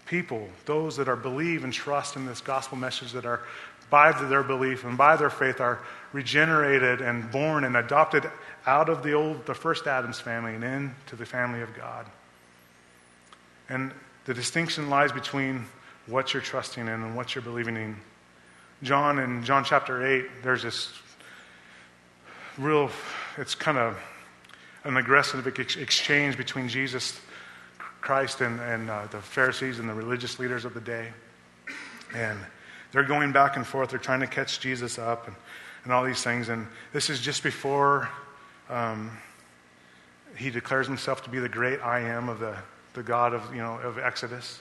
people 0.07 0.49
those 0.67 0.97
that 0.97 1.09
are 1.09 1.17
believe 1.17 1.65
and 1.65 1.73
trust 1.73 2.17
in 2.17 2.27
this 2.27 2.41
gospel 2.41 2.77
message 2.77 3.13
that 3.13 3.25
are 3.25 3.41
by 3.91 4.11
their 4.29 4.43
belief 4.43 4.85
and 4.85 4.97
by 4.97 5.17
their 5.17 5.31
faith 5.31 5.61
are 5.61 5.79
regenerated 6.13 7.03
and 7.03 7.31
born 7.31 7.65
and 7.65 7.77
adopted 7.77 8.29
out 8.67 8.89
of 8.89 9.03
the 9.03 9.13
old 9.13 9.45
the 9.47 9.55
first 9.55 9.87
adam's 9.87 10.19
family 10.19 10.55
and 10.55 10.65
into 10.65 11.17
the 11.17 11.27
family 11.27 11.61
of 11.61 11.75
god. 11.75 12.07
And 13.69 13.93
the 14.25 14.35
distinction 14.35 14.91
lies 14.91 15.13
between 15.13 15.67
what 16.07 16.33
you're 16.33 16.43
trusting 16.43 16.83
in 16.83 16.89
and 16.89 17.17
what 17.17 17.35
you're 17.35 17.43
believing 17.43 17.77
in. 17.77 17.97
John 18.83 19.19
in 19.19 19.45
john 19.45 19.65
chapter 19.65 20.05
8 20.07 20.43
there's 20.43 20.63
this 20.63 20.93
real 22.59 22.91
it's 23.37 23.55
kind 23.55 23.79
of 23.79 23.99
an 24.85 24.97
aggressive 24.97 25.47
exchange 25.47 26.37
between 26.37 26.69
jesus 26.69 27.21
Christ 28.03 28.41
and, 28.41 28.61
and 28.61 28.91
uh, 28.91 29.07
the 29.07 29.21
Pharisees 29.21 29.79
and 29.79 29.89
the 29.89 29.95
religious 29.95 30.39
leaders 30.39 30.65
of 30.65 30.75
the 30.75 30.81
day. 30.81 31.09
And 32.15 32.39
they're 32.91 33.05
going 33.05 33.33
back 33.33 33.57
and 33.57 33.67
forth. 33.67 33.91
They're 33.91 33.99
trying 33.99 34.21
to 34.21 34.27
catch 34.27 34.61
Jesus 34.61 34.99
up 34.99 35.29
and, 35.29 35.37
and 35.85 35.93
all 35.93 36.05
these 36.05 36.23
things. 36.23 36.51
And 36.51 36.67
this 36.93 37.09
is 37.09 37.21
just 37.21 37.43
before 37.43 38.11
um, 38.69 39.11
he 40.37 40.51
declares 40.51 40.87
himself 40.87 41.23
to 41.25 41.31
be 41.31 41.39
the 41.39 41.49
great 41.49 41.81
I 41.81 42.01
am 42.01 42.29
of 42.29 42.41
the, 42.41 42.57
the 42.95 43.03
God 43.03 43.33
of, 43.33 43.55
you 43.55 43.63
know, 43.63 43.79
of 43.79 43.99
Exodus, 43.99 44.61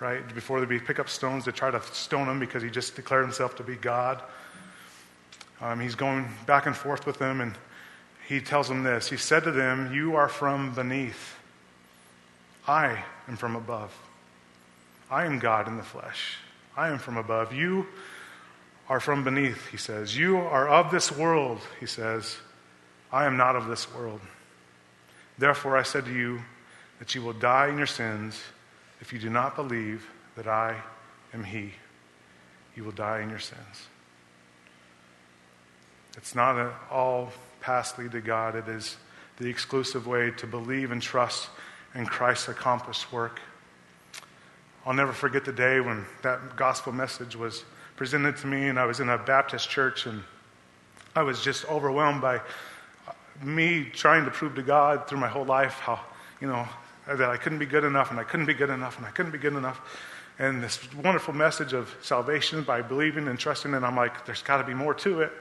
right? 0.00 0.22
Before 0.34 0.64
they 0.64 0.78
pick 0.78 0.98
up 0.98 1.08
stones 1.08 1.44
to 1.44 1.52
try 1.52 1.70
to 1.70 1.80
stone 1.92 2.28
him 2.28 2.40
because 2.40 2.62
he 2.62 2.70
just 2.70 2.96
declared 2.96 3.24
himself 3.24 3.56
to 3.56 3.62
be 3.62 3.76
God. 3.76 4.20
Um, 5.60 5.78
he's 5.78 5.94
going 5.94 6.28
back 6.46 6.66
and 6.66 6.76
forth 6.76 7.06
with 7.06 7.18
them, 7.18 7.40
and 7.40 7.56
he 8.26 8.40
tells 8.40 8.68
them 8.68 8.82
this. 8.82 9.08
He 9.08 9.16
said 9.16 9.44
to 9.44 9.52
them, 9.52 9.94
You 9.94 10.16
are 10.16 10.28
from 10.28 10.74
beneath 10.74 11.36
I 12.70 13.02
am 13.26 13.36
from 13.36 13.56
above. 13.56 13.92
I 15.10 15.24
am 15.24 15.40
God 15.40 15.66
in 15.66 15.76
the 15.76 15.82
flesh. 15.82 16.36
I 16.76 16.88
am 16.90 16.98
from 16.98 17.16
above. 17.16 17.52
You 17.52 17.84
are 18.88 19.00
from 19.00 19.24
beneath, 19.24 19.66
he 19.70 19.76
says. 19.76 20.16
You 20.16 20.38
are 20.38 20.68
of 20.68 20.92
this 20.92 21.10
world, 21.10 21.58
he 21.80 21.86
says. 21.86 22.36
I 23.10 23.26
am 23.26 23.36
not 23.36 23.56
of 23.56 23.66
this 23.66 23.92
world. 23.92 24.20
Therefore, 25.36 25.76
I 25.76 25.82
said 25.82 26.04
to 26.04 26.12
you 26.12 26.42
that 27.00 27.12
you 27.12 27.22
will 27.22 27.32
die 27.32 27.66
in 27.66 27.76
your 27.76 27.88
sins 27.88 28.40
if 29.00 29.12
you 29.12 29.18
do 29.18 29.30
not 29.30 29.56
believe 29.56 30.08
that 30.36 30.46
I 30.46 30.76
am 31.34 31.42
he. 31.42 31.72
You 32.76 32.84
will 32.84 32.92
die 32.92 33.20
in 33.20 33.30
your 33.30 33.40
sins. 33.40 33.88
It's 36.16 36.36
not 36.36 36.56
an 36.56 36.70
all 36.88 37.32
path 37.60 37.98
lead 37.98 38.12
to 38.12 38.20
God, 38.20 38.54
it 38.54 38.68
is 38.68 38.96
the 39.38 39.48
exclusive 39.48 40.06
way 40.06 40.30
to 40.36 40.46
believe 40.46 40.92
and 40.92 41.02
trust 41.02 41.48
and 41.94 42.08
Christ's 42.08 42.48
accomplished 42.48 43.12
work. 43.12 43.40
I'll 44.86 44.94
never 44.94 45.12
forget 45.12 45.44
the 45.44 45.52
day 45.52 45.80
when 45.80 46.06
that 46.22 46.56
gospel 46.56 46.92
message 46.92 47.36
was 47.36 47.64
presented 47.96 48.36
to 48.38 48.46
me, 48.46 48.68
and 48.68 48.78
I 48.78 48.86
was 48.86 49.00
in 49.00 49.08
a 49.10 49.18
Baptist 49.18 49.68
church, 49.68 50.06
and 50.06 50.22
I 51.14 51.22
was 51.22 51.42
just 51.42 51.66
overwhelmed 51.66 52.22
by 52.22 52.40
me 53.42 53.84
trying 53.84 54.24
to 54.24 54.30
prove 54.30 54.54
to 54.54 54.62
God 54.62 55.06
through 55.06 55.18
my 55.18 55.28
whole 55.28 55.44
life 55.44 55.74
how, 55.74 56.00
you 56.40 56.48
know, 56.48 56.66
that 57.06 57.28
I 57.28 57.36
couldn't 57.36 57.58
be 57.58 57.66
good 57.66 57.84
enough, 57.84 58.10
and 58.10 58.18
I 58.18 58.24
couldn't 58.24 58.46
be 58.46 58.54
good 58.54 58.70
enough, 58.70 58.96
and 58.96 59.06
I 59.06 59.10
couldn't 59.10 59.32
be 59.32 59.38
good 59.38 59.54
enough. 59.54 59.80
And 60.38 60.62
this 60.62 60.92
wonderful 60.94 61.34
message 61.34 61.74
of 61.74 61.94
salvation 62.00 62.62
by 62.62 62.80
believing 62.80 63.28
and 63.28 63.38
trusting, 63.38 63.74
and 63.74 63.84
I'm 63.84 63.96
like, 63.96 64.24
there's 64.24 64.42
got 64.42 64.58
to 64.58 64.64
be 64.64 64.72
more 64.72 64.94
to 64.94 65.20
it. 65.20 65.32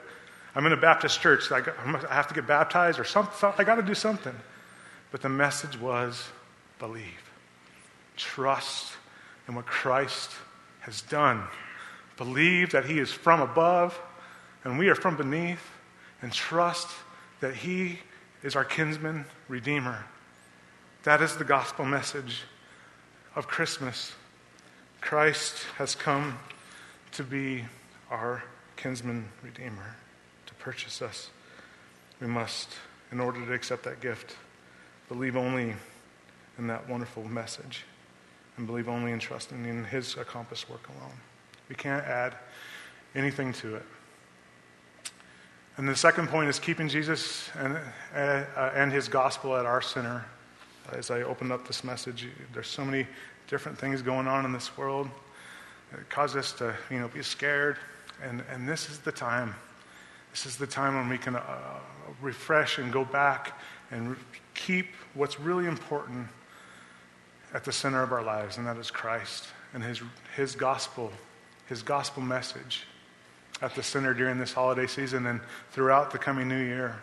I'm 0.56 0.66
in 0.66 0.74
a 0.74 0.78
Baptist 0.78 1.22
church. 1.22 1.50
I 1.52 1.62
have 2.10 2.28
to 2.28 2.34
get 2.34 2.48
baptized 2.48 3.00
or 3.00 3.06
something. 3.06 3.54
I 3.58 3.64
got 3.64 3.76
to 3.76 3.82
do 3.82 3.94
something. 3.94 4.36
But 5.12 5.22
the 5.22 5.30
message 5.30 5.80
was 5.80 6.28
believe. 6.80 7.32
Trust 8.18 8.94
in 9.48 9.56
what 9.56 9.66
Christ 9.66 10.32
has 10.82 11.02
done. 11.02 11.44
Believe 12.18 12.72
that 12.72 12.86
He 12.86 13.00
is 13.00 13.12
from 13.12 13.42
above 13.42 14.00
and 14.64 14.78
we 14.78 14.90
are 14.90 14.96
from 14.96 15.16
beneath, 15.16 15.72
and 16.22 16.32
trust 16.32 16.90
that 17.40 17.56
He 17.56 18.00
is 18.44 18.56
our 18.56 18.66
kinsman 18.66 19.26
redeemer. 19.48 20.06
That 21.04 21.22
is 21.22 21.38
the 21.38 21.46
gospel 21.46 21.86
message 21.86 22.44
of 23.36 23.48
Christmas. 23.48 24.14
Christ 25.02 25.64
has 25.78 25.96
come 25.96 26.38
to 27.14 27.24
be 27.24 27.64
our 28.12 28.44
kinsman 28.76 29.30
redeemer, 29.42 29.96
to 30.46 30.54
purchase 30.56 31.02
us. 31.02 31.30
We 32.20 32.28
must, 32.28 32.70
in 33.12 33.22
order 33.22 33.46
to 33.46 33.54
accept 33.54 33.84
that 33.84 34.02
gift, 34.02 34.36
believe 35.08 35.38
only 35.38 35.76
in 36.60 36.68
that 36.68 36.88
wonderful 36.88 37.24
message 37.24 37.86
and 38.58 38.68
believe 38.68 38.90
only 38.90 39.14
in 39.14 39.20
trusting 39.20 39.66
in 39.66 39.86
His 39.86 40.18
accomplished 40.18 40.70
work 40.70 40.88
alone. 40.90 41.18
We 41.70 41.76
can't 41.76 42.06
add 42.06 42.36
anything 43.16 43.54
to 43.54 43.78
it. 43.78 43.86
And 45.78 45.88
the 45.88 45.96
second 45.96 46.28
point 46.28 46.50
is 46.50 46.60
keeping 46.60 46.90
Jesus 46.90 47.50
and, 47.58 47.80
uh, 48.14 48.72
and 48.76 48.92
His 48.92 49.08
gospel 49.08 49.56
at 49.56 49.66
our 49.66 49.82
center. 49.82 50.26
As 50.92 51.10
I 51.10 51.22
opened 51.22 51.52
up 51.52 51.66
this 51.66 51.84
message, 51.84 52.28
there's 52.54 52.68
so 52.68 52.84
many 52.84 53.08
different 53.48 53.78
things 53.78 54.02
going 54.02 54.28
on 54.28 54.44
in 54.44 54.52
this 54.52 54.78
world 54.78 55.10
that 55.92 56.10
cause 56.10 56.36
us 56.36 56.52
to 56.54 56.76
you 56.92 57.00
know, 57.00 57.08
be 57.08 57.24
scared. 57.24 57.78
And, 58.22 58.44
and 58.52 58.68
this 58.68 58.90
is 58.90 59.00
the 59.00 59.12
time. 59.12 59.56
This 60.32 60.46
is 60.46 60.58
the 60.58 60.68
time 60.68 60.96
when 60.96 61.08
we 61.08 61.18
can 61.18 61.38
uh, 61.38 61.80
refresh 62.22 62.78
and 62.78 62.92
go 62.92 63.06
back 63.06 63.58
and 63.92 64.18
keep 64.54 64.88
what's 65.14 65.40
really 65.40 65.66
important 65.66 66.28
at 67.54 67.64
the 67.64 67.72
center 67.72 68.04
of 68.04 68.12
our 68.12 68.24
lives, 68.24 68.58
and 68.58 68.68
that 68.68 68.78
is 68.78 68.92
Christ 68.92 69.46
and 69.74 69.84
his, 69.84 70.02
his 70.36 70.56
gospel, 70.56 71.12
his 71.68 71.82
gospel 71.82 72.22
message. 72.22 72.86
at 73.62 73.76
the 73.76 73.84
center 73.84 74.14
during 74.14 74.38
this 74.38 74.54
holiday 74.54 74.88
season 74.88 75.26
and 75.26 75.42
throughout 75.72 76.12
the 76.12 76.18
coming 76.18 76.48
new 76.48 76.64
year. 76.64 76.96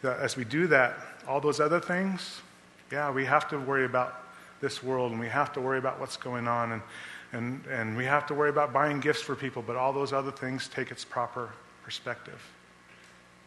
That 0.00 0.18
as 0.18 0.34
we 0.34 0.44
do 0.44 0.66
that, 0.68 0.96
all 1.26 1.40
those 1.40 1.60
other 1.60 1.78
things, 1.78 2.40
yeah, 2.90 3.10
we 3.10 3.26
have 3.26 3.48
to 3.50 3.58
worry 3.58 3.84
about 3.84 4.24
this 4.62 4.82
world 4.82 5.12
and 5.12 5.20
we 5.20 5.28
have 5.28 5.52
to 5.52 5.60
worry 5.60 5.78
about 5.78 6.00
what's 6.00 6.16
going 6.16 6.48
on 6.48 6.72
and, 6.72 6.82
and, 7.32 7.66
and 7.66 7.96
we 7.96 8.06
have 8.06 8.26
to 8.28 8.34
worry 8.34 8.48
about 8.48 8.72
buying 8.72 8.98
gifts 8.98 9.20
for 9.20 9.36
people, 9.36 9.60
but 9.60 9.76
all 9.76 9.92
those 9.92 10.12
other 10.12 10.32
things 10.32 10.68
take 10.68 10.90
its 10.90 11.04
proper 11.04 11.50
perspective. 11.84 12.40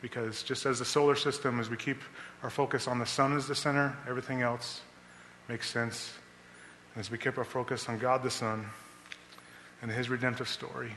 Because 0.01 0.43
just 0.43 0.67
as 0.67 0.77
the 0.79 0.85
solar 0.85 1.15
system, 1.15 1.59
as 1.59 1.71
we 1.71 1.77
keep 1.77 2.01
our 2.43 2.49
focus 2.49 2.87
on 2.87 2.99
the 2.99 3.05
sun 3.05 3.35
as 3.35 3.47
the 3.47 3.55
center, 3.55 3.97
everything 4.07 4.41
else 4.41 4.81
makes 5.51 5.69
sense. 5.69 6.13
And 6.95 7.01
as 7.01 7.11
we 7.11 7.17
keep 7.17 7.37
our 7.37 7.43
focus 7.43 7.89
on 7.89 7.97
God 7.97 8.23
the 8.23 8.31
Son 8.31 8.65
and 9.81 9.91
his 9.91 10.07
redemptive 10.09 10.47
story, 10.47 10.93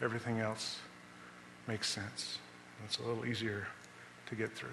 everything 0.00 0.40
else 0.40 0.78
makes 1.66 1.86
sense. 1.86 2.38
It's 2.86 2.96
a 2.96 3.02
little 3.02 3.26
easier 3.26 3.66
to 4.28 4.34
get 4.34 4.54
through. 4.54 4.70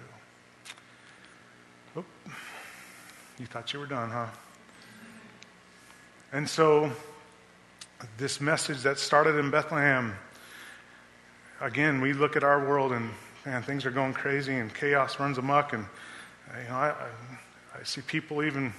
Oh, 1.94 2.04
you 3.38 3.44
thought 3.44 3.70
you 3.74 3.80
were 3.80 3.86
done, 3.86 4.08
huh? 4.08 4.28
And 6.32 6.48
so, 6.48 6.90
this 8.16 8.40
message 8.40 8.80
that 8.84 8.98
started 8.98 9.36
in 9.36 9.50
Bethlehem, 9.50 10.14
again, 11.60 12.00
we 12.00 12.14
look 12.14 12.34
at 12.34 12.44
our 12.44 12.66
world 12.66 12.92
and 12.92 13.10
man, 13.44 13.62
things 13.62 13.84
are 13.84 13.90
going 13.90 14.14
crazy 14.14 14.54
and 14.54 14.72
chaos 14.74 15.20
runs 15.20 15.36
amok, 15.36 15.74
and 15.74 15.84
you 16.62 16.68
know, 16.70 16.76
I, 16.76 16.88
I, 16.88 17.78
I 17.78 17.82
see 17.82 18.00
people 18.00 18.42
even 18.42 18.72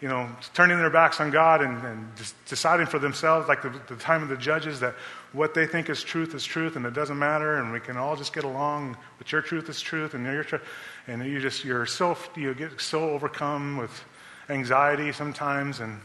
you 0.00 0.08
know, 0.08 0.28
turning 0.52 0.76
their 0.76 0.90
backs 0.90 1.20
on 1.20 1.30
God 1.30 1.62
and, 1.62 1.82
and 1.84 2.08
deciding 2.46 2.86
for 2.86 2.98
themselves, 2.98 3.48
like 3.48 3.62
the, 3.62 3.72
the, 3.88 3.96
time 3.96 4.22
of 4.22 4.28
the 4.28 4.36
judges, 4.36 4.80
that 4.80 4.94
what 5.32 5.54
they 5.54 5.66
think 5.66 5.88
is 5.88 6.02
truth 6.02 6.34
is 6.34 6.44
truth 6.44 6.76
and 6.76 6.84
it 6.84 6.92
doesn't 6.92 7.18
matter 7.18 7.56
and 7.56 7.72
we 7.72 7.80
can 7.80 7.96
all 7.96 8.14
just 8.14 8.34
get 8.34 8.44
along, 8.44 8.96
but 9.16 9.32
your 9.32 9.40
truth 9.40 9.70
is 9.70 9.80
truth 9.80 10.12
and 10.12 10.24
your 10.26 10.44
truth. 10.44 10.62
And 11.06 11.24
you 11.24 11.40
just, 11.40 11.64
you're 11.64 11.86
so, 11.86 12.16
you 12.36 12.52
get 12.54 12.78
so 12.78 13.08
overcome 13.08 13.78
with 13.78 14.04
anxiety 14.50 15.12
sometimes 15.12 15.80
and, 15.80 15.98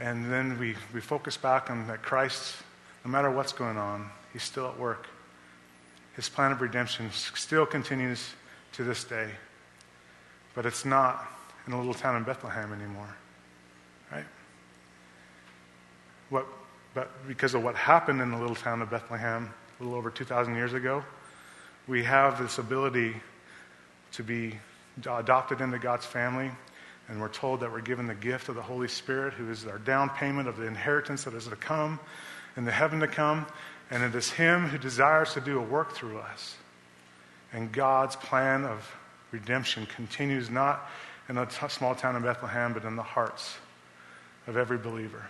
and 0.00 0.30
then 0.30 0.58
we, 0.58 0.74
we 0.92 1.00
focus 1.00 1.36
back 1.36 1.70
on 1.70 1.86
that 1.86 2.02
Christ, 2.02 2.56
no 3.04 3.10
matter 3.12 3.30
what's 3.30 3.52
going 3.52 3.76
on, 3.76 4.10
he's 4.32 4.42
still 4.42 4.66
at 4.66 4.76
work. 4.76 5.06
His 6.16 6.28
plan 6.28 6.50
of 6.50 6.60
redemption 6.60 7.10
still 7.12 7.64
continues 7.64 8.28
to 8.72 8.82
this 8.82 9.04
day. 9.04 9.30
But 10.54 10.66
it's 10.66 10.84
not 10.84 11.30
in 11.66 11.74
a 11.74 11.78
little 11.78 11.94
town 11.94 12.16
in 12.16 12.24
Bethlehem 12.24 12.72
anymore 12.72 13.14
right? 14.10 14.24
What, 16.30 16.46
but 16.94 17.10
because 17.28 17.54
of 17.54 17.62
what 17.62 17.74
happened 17.74 18.20
in 18.20 18.30
the 18.30 18.38
little 18.38 18.56
town 18.56 18.82
of 18.82 18.90
Bethlehem 18.90 19.52
a 19.78 19.82
little 19.82 19.98
over 19.98 20.10
2,000 20.10 20.54
years 20.54 20.72
ago, 20.72 21.04
we 21.86 22.02
have 22.02 22.40
this 22.40 22.58
ability 22.58 23.14
to 24.12 24.22
be 24.22 24.58
adopted 25.04 25.60
into 25.60 25.78
God's 25.78 26.06
family. 26.06 26.50
And 27.08 27.20
we're 27.20 27.28
told 27.28 27.60
that 27.60 27.70
we're 27.70 27.82
given 27.82 28.06
the 28.06 28.14
gift 28.14 28.48
of 28.48 28.56
the 28.56 28.62
Holy 28.62 28.88
Spirit, 28.88 29.34
who 29.34 29.50
is 29.50 29.66
our 29.66 29.78
down 29.78 30.10
payment 30.10 30.48
of 30.48 30.56
the 30.56 30.66
inheritance 30.66 31.24
that 31.24 31.34
is 31.34 31.46
to 31.46 31.54
come 31.54 32.00
in 32.56 32.64
the 32.64 32.72
heaven 32.72 32.98
to 33.00 33.06
come. 33.06 33.46
And 33.90 34.02
it 34.02 34.14
is 34.14 34.30
Him 34.30 34.66
who 34.66 34.78
desires 34.78 35.34
to 35.34 35.40
do 35.40 35.58
a 35.58 35.62
work 35.62 35.92
through 35.92 36.18
us. 36.18 36.56
And 37.52 37.70
God's 37.70 38.16
plan 38.16 38.64
of 38.64 38.90
redemption 39.30 39.86
continues 39.86 40.50
not 40.50 40.90
in 41.28 41.38
a 41.38 41.48
small 41.68 41.94
town 41.94 42.16
in 42.16 42.22
Bethlehem, 42.22 42.72
but 42.72 42.84
in 42.84 42.96
the 42.96 43.02
hearts 43.02 43.56
of 44.46 44.56
every 44.56 44.78
believer. 44.78 45.24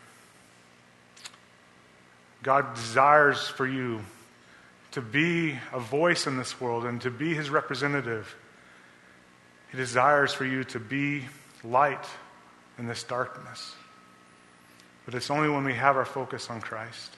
God 2.42 2.74
desires 2.74 3.48
for 3.48 3.66
you 3.66 4.00
to 4.92 5.00
be 5.00 5.58
a 5.72 5.80
voice 5.80 6.26
in 6.26 6.36
this 6.36 6.60
world 6.60 6.84
and 6.84 7.00
to 7.02 7.10
be 7.10 7.34
his 7.34 7.50
representative. 7.50 8.34
He 9.70 9.76
desires 9.76 10.32
for 10.32 10.44
you 10.44 10.64
to 10.64 10.78
be 10.78 11.24
light 11.64 12.04
in 12.78 12.86
this 12.86 13.02
darkness. 13.02 13.74
But 15.04 15.14
it's 15.14 15.30
only 15.30 15.48
when 15.48 15.64
we 15.64 15.74
have 15.74 15.96
our 15.96 16.04
focus 16.04 16.50
on 16.50 16.60
Christ 16.60 17.16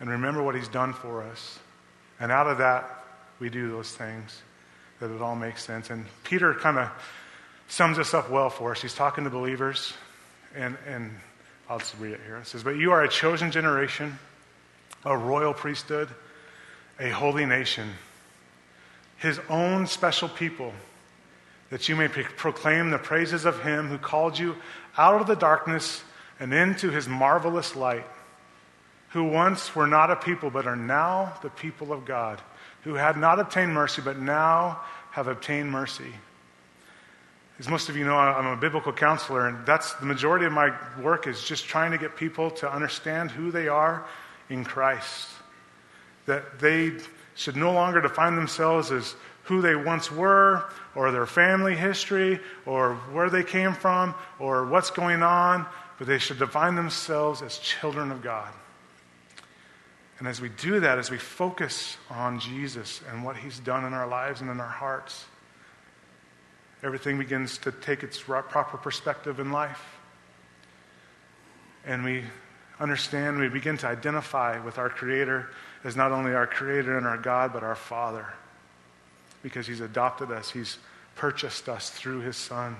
and 0.00 0.08
remember 0.08 0.42
what 0.42 0.54
he's 0.54 0.68
done 0.68 0.92
for 0.92 1.22
us. 1.22 1.58
And 2.18 2.32
out 2.32 2.46
of 2.46 2.58
that, 2.58 3.04
we 3.38 3.48
do 3.48 3.70
those 3.70 3.90
things 3.90 4.42
that 4.98 5.14
it 5.14 5.22
all 5.22 5.36
makes 5.36 5.64
sense. 5.64 5.90
And 5.90 6.04
Peter 6.24 6.54
kind 6.54 6.78
of 6.78 6.90
sums 7.68 7.96
this 7.96 8.12
up 8.12 8.30
well 8.30 8.50
for 8.50 8.72
us. 8.72 8.82
He's 8.82 8.94
talking 8.94 9.24
to 9.24 9.30
believers. 9.30 9.92
And, 10.54 10.76
and 10.86 11.12
I'll 11.68 11.78
just 11.78 11.96
read 11.98 12.12
it 12.12 12.20
here. 12.26 12.38
It 12.38 12.46
says, 12.46 12.62
But 12.62 12.76
you 12.76 12.92
are 12.92 13.02
a 13.02 13.08
chosen 13.08 13.50
generation, 13.50 14.18
a 15.04 15.16
royal 15.16 15.54
priesthood, 15.54 16.08
a 16.98 17.10
holy 17.10 17.46
nation, 17.46 17.88
his 19.16 19.40
own 19.48 19.86
special 19.86 20.28
people, 20.28 20.72
that 21.70 21.88
you 21.88 21.94
may 21.94 22.08
proclaim 22.08 22.90
the 22.90 22.98
praises 22.98 23.44
of 23.44 23.62
him 23.62 23.86
who 23.86 23.98
called 23.98 24.38
you 24.38 24.56
out 24.98 25.20
of 25.20 25.26
the 25.26 25.36
darkness 25.36 26.02
and 26.40 26.52
into 26.52 26.90
his 26.90 27.06
marvelous 27.06 27.76
light, 27.76 28.06
who 29.10 29.24
once 29.24 29.74
were 29.76 29.86
not 29.86 30.10
a 30.10 30.16
people, 30.16 30.50
but 30.50 30.66
are 30.66 30.76
now 30.76 31.34
the 31.42 31.50
people 31.50 31.92
of 31.92 32.04
God, 32.04 32.40
who 32.82 32.94
had 32.94 33.16
not 33.16 33.38
obtained 33.38 33.72
mercy, 33.72 34.02
but 34.02 34.18
now 34.18 34.80
have 35.12 35.28
obtained 35.28 35.70
mercy. 35.70 36.12
As 37.60 37.68
most 37.68 37.90
of 37.90 37.96
you 37.96 38.06
know, 38.06 38.16
I'm 38.16 38.46
a 38.46 38.56
biblical 38.56 38.90
counselor, 38.90 39.46
and 39.46 39.66
that's 39.66 39.92
the 39.92 40.06
majority 40.06 40.46
of 40.46 40.52
my 40.52 40.74
work 40.98 41.26
is 41.26 41.44
just 41.44 41.66
trying 41.66 41.90
to 41.90 41.98
get 41.98 42.16
people 42.16 42.50
to 42.52 42.72
understand 42.72 43.30
who 43.30 43.50
they 43.50 43.68
are 43.68 44.06
in 44.48 44.64
Christ. 44.64 45.28
That 46.24 46.58
they 46.58 46.92
should 47.34 47.56
no 47.56 47.72
longer 47.74 48.00
define 48.00 48.34
themselves 48.34 48.90
as 48.90 49.14
who 49.42 49.60
they 49.60 49.76
once 49.76 50.10
were, 50.10 50.64
or 50.94 51.12
their 51.12 51.26
family 51.26 51.76
history, 51.76 52.40
or 52.64 52.94
where 53.12 53.28
they 53.28 53.44
came 53.44 53.74
from, 53.74 54.14
or 54.38 54.64
what's 54.64 54.90
going 54.90 55.22
on, 55.22 55.66
but 55.98 56.06
they 56.06 56.18
should 56.18 56.38
define 56.38 56.76
themselves 56.76 57.42
as 57.42 57.58
children 57.58 58.10
of 58.10 58.22
God. 58.22 58.50
And 60.18 60.26
as 60.26 60.40
we 60.40 60.48
do 60.48 60.80
that, 60.80 60.98
as 60.98 61.10
we 61.10 61.18
focus 61.18 61.98
on 62.08 62.40
Jesus 62.40 63.02
and 63.10 63.22
what 63.22 63.36
he's 63.36 63.58
done 63.58 63.84
in 63.84 63.92
our 63.92 64.06
lives 64.06 64.40
and 64.40 64.48
in 64.48 64.60
our 64.60 64.66
hearts, 64.66 65.26
everything 66.82 67.18
begins 67.18 67.58
to 67.58 67.72
take 67.72 68.02
its 68.02 68.18
proper 68.20 68.76
perspective 68.76 69.40
in 69.40 69.52
life. 69.52 69.98
And 71.84 72.04
we 72.04 72.24
understand, 72.78 73.38
we 73.38 73.48
begin 73.48 73.76
to 73.78 73.86
identify 73.86 74.58
with 74.64 74.78
our 74.78 74.88
Creator 74.88 75.50
as 75.84 75.96
not 75.96 76.12
only 76.12 76.34
our 76.34 76.46
Creator 76.46 76.96
and 76.96 77.06
our 77.06 77.18
God, 77.18 77.52
but 77.52 77.62
our 77.62 77.74
Father. 77.74 78.26
Because 79.42 79.66
He's 79.66 79.80
adopted 79.80 80.30
us, 80.30 80.50
He's 80.50 80.78
purchased 81.16 81.68
us 81.68 81.90
through 81.90 82.20
His 82.20 82.36
Son. 82.36 82.76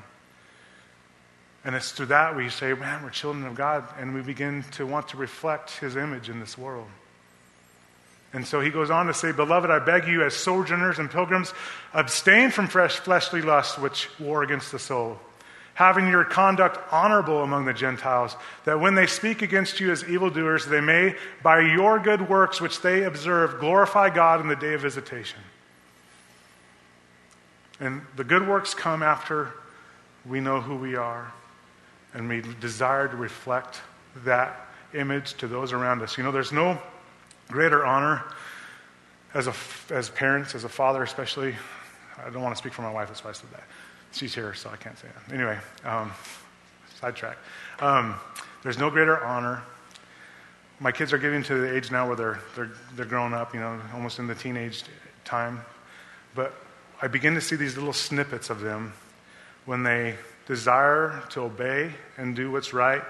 And 1.64 1.74
it's 1.74 1.92
through 1.92 2.06
that 2.06 2.36
we 2.36 2.48
say, 2.48 2.72
man, 2.72 3.02
we're 3.02 3.10
children 3.10 3.44
of 3.46 3.54
God, 3.54 3.86
and 3.98 4.14
we 4.14 4.22
begin 4.22 4.64
to 4.72 4.86
want 4.86 5.08
to 5.08 5.18
reflect 5.18 5.72
His 5.78 5.96
image 5.96 6.28
in 6.30 6.40
this 6.40 6.56
world. 6.56 6.88
And 8.32 8.46
so 8.46 8.60
he 8.60 8.70
goes 8.70 8.90
on 8.90 9.06
to 9.06 9.14
say, 9.14 9.32
Beloved, 9.32 9.70
I 9.70 9.80
beg 9.80 10.06
you, 10.06 10.22
as 10.22 10.34
sojourners 10.34 10.98
and 10.98 11.10
pilgrims, 11.10 11.52
abstain 11.92 12.50
from 12.50 12.68
fresh 12.68 12.96
fleshly 12.96 13.42
lusts 13.42 13.76
which 13.78 14.08
war 14.20 14.42
against 14.42 14.70
the 14.70 14.78
soul, 14.78 15.18
having 15.74 16.06
your 16.06 16.24
conduct 16.24 16.78
honorable 16.92 17.42
among 17.42 17.64
the 17.64 17.72
Gentiles, 17.72 18.36
that 18.64 18.78
when 18.78 18.94
they 18.94 19.06
speak 19.06 19.42
against 19.42 19.80
you 19.80 19.90
as 19.90 20.04
evildoers, 20.04 20.66
they 20.66 20.80
may, 20.80 21.16
by 21.42 21.60
your 21.60 21.98
good 21.98 22.28
works 22.28 22.60
which 22.60 22.80
they 22.82 23.02
observe, 23.02 23.58
glorify 23.58 24.10
God 24.10 24.40
in 24.40 24.46
the 24.46 24.56
day 24.56 24.74
of 24.74 24.82
visitation. 24.82 25.40
And 27.80 28.02
the 28.14 28.24
good 28.24 28.46
works 28.46 28.74
come 28.74 29.02
after 29.02 29.52
we 30.24 30.38
know 30.38 30.60
who 30.60 30.76
we 30.76 30.94
are, 30.94 31.32
and 32.14 32.28
we 32.28 32.42
desire 32.60 33.08
to 33.08 33.16
reflect 33.16 33.80
that 34.24 34.68
image 34.94 35.34
to 35.38 35.48
those 35.48 35.72
around 35.72 36.02
us. 36.02 36.16
You 36.18 36.22
know, 36.24 36.30
there's 36.30 36.52
no 36.52 36.78
greater 37.50 37.84
honor 37.84 38.22
as, 39.34 39.46
a, 39.46 39.54
as 39.90 40.08
parents, 40.10 40.54
as 40.54 40.64
a 40.64 40.68
father 40.68 41.02
especially. 41.02 41.54
I 42.18 42.30
don't 42.30 42.42
want 42.42 42.54
to 42.54 42.58
speak 42.58 42.72
for 42.72 42.82
my 42.82 42.90
wife, 42.90 43.08
that's 43.08 43.24
why 43.24 43.30
I 43.30 43.32
said 43.32 43.50
that. 43.52 43.62
She's 44.12 44.34
here, 44.34 44.54
so 44.54 44.70
I 44.70 44.76
can't 44.76 44.98
say 44.98 45.08
that. 45.08 45.34
Anyway, 45.34 45.58
um, 45.84 46.12
sidetrack. 47.00 47.38
Um, 47.80 48.16
there's 48.62 48.78
no 48.78 48.90
greater 48.90 49.22
honor. 49.24 49.62
My 50.80 50.92
kids 50.92 51.12
are 51.12 51.18
getting 51.18 51.42
to 51.44 51.54
the 51.54 51.76
age 51.76 51.90
now 51.90 52.06
where 52.06 52.16
they're, 52.16 52.40
they're, 52.56 52.70
they're 52.96 53.06
growing 53.06 53.32
up, 53.32 53.54
you 53.54 53.60
know, 53.60 53.80
almost 53.94 54.18
in 54.18 54.26
the 54.26 54.34
teenage 54.34 54.82
time. 55.24 55.60
But 56.34 56.54
I 57.00 57.06
begin 57.06 57.34
to 57.34 57.40
see 57.40 57.56
these 57.56 57.76
little 57.76 57.92
snippets 57.92 58.50
of 58.50 58.60
them 58.60 58.92
when 59.66 59.82
they 59.82 60.16
desire 60.46 61.22
to 61.30 61.42
obey 61.42 61.92
and 62.16 62.34
do 62.34 62.50
what's 62.50 62.72
right 62.72 63.02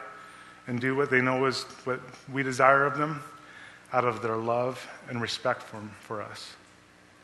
and 0.66 0.80
do 0.80 0.94
what 0.94 1.10
they 1.10 1.20
know 1.20 1.46
is 1.46 1.62
what 1.84 2.00
we 2.32 2.42
desire 2.42 2.84
of 2.84 2.98
them 2.98 3.22
out 3.92 4.04
of 4.04 4.22
their 4.22 4.36
love 4.36 4.86
and 5.08 5.20
respect 5.20 5.62
for, 5.62 5.80
for 6.00 6.22
us 6.22 6.54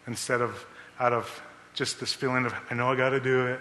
instead 0.07 0.41
of 0.41 0.65
out 0.99 1.13
of 1.13 1.43
just 1.75 2.01
this 2.01 2.13
feeling 2.13 2.47
of, 2.47 2.55
I 2.71 2.75
know 2.75 2.91
I 2.91 2.97
got 2.97 3.11
to 3.11 3.21
do 3.21 3.47
it, 3.47 3.61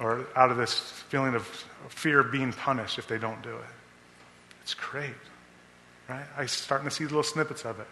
or 0.00 0.26
out 0.36 0.50
of 0.50 0.56
this 0.56 0.78
feeling 1.08 1.34
of 1.34 1.44
fear 1.88 2.20
of 2.20 2.30
being 2.30 2.52
punished 2.52 2.98
if 2.98 3.06
they 3.06 3.18
don't 3.18 3.42
do 3.42 3.50
it. 3.50 3.64
It's 4.62 4.74
great, 4.74 5.10
right? 6.08 6.24
I'm 6.36 6.48
starting 6.48 6.88
to 6.88 6.94
see 6.94 7.04
little 7.04 7.22
snippets 7.22 7.64
of 7.64 7.80
it. 7.80 7.86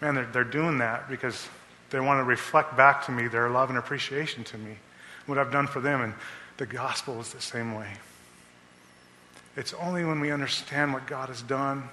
man, 0.00 0.14
they're, 0.14 0.26
they're 0.26 0.44
doing 0.44 0.78
that 0.78 1.08
because 1.08 1.48
they 1.90 2.00
want 2.00 2.20
to 2.20 2.24
reflect 2.24 2.76
back 2.76 3.06
to 3.06 3.12
me 3.12 3.28
their 3.28 3.48
love 3.48 3.70
and 3.70 3.78
appreciation 3.78 4.44
to 4.44 4.58
me, 4.58 4.76
what 5.26 5.38
I've 5.38 5.52
done 5.52 5.66
for 5.66 5.80
them. 5.80 6.02
And 6.02 6.14
the 6.58 6.66
gospel 6.66 7.20
is 7.20 7.32
the 7.32 7.40
same 7.40 7.74
way. 7.74 7.88
It's 9.56 9.74
only 9.74 10.04
when 10.04 10.20
we 10.20 10.30
understand 10.30 10.92
what 10.92 11.06
God 11.06 11.28
has 11.28 11.42
done 11.42 11.88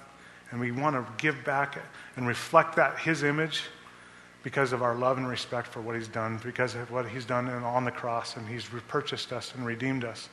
and 0.50 0.60
we 0.60 0.72
want 0.72 0.96
to 0.96 1.06
give 1.22 1.44
back 1.44 1.78
and 2.16 2.26
reflect 2.26 2.76
that, 2.76 2.98
His 2.98 3.22
image, 3.22 3.64
because 4.42 4.72
of 4.72 4.82
our 4.82 4.94
love 4.94 5.18
and 5.18 5.28
respect 5.28 5.68
for 5.68 5.80
what 5.80 5.94
He's 5.94 6.08
done, 6.08 6.40
because 6.42 6.74
of 6.74 6.90
what 6.90 7.08
He's 7.08 7.24
done 7.24 7.48
on 7.48 7.84
the 7.84 7.90
cross, 7.90 8.36
and 8.36 8.46
He's 8.48 8.72
repurchased 8.72 9.32
us 9.32 9.54
and 9.54 9.64
redeemed 9.64 10.04
us. 10.04 10.28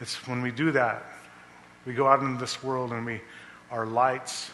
It's 0.00 0.26
when 0.26 0.42
we 0.42 0.50
do 0.50 0.72
that, 0.72 1.04
we 1.86 1.94
go 1.94 2.06
out 2.06 2.20
into 2.20 2.38
this 2.38 2.62
world 2.62 2.92
and 2.92 3.04
we 3.04 3.20
are 3.70 3.86
lights 3.86 4.50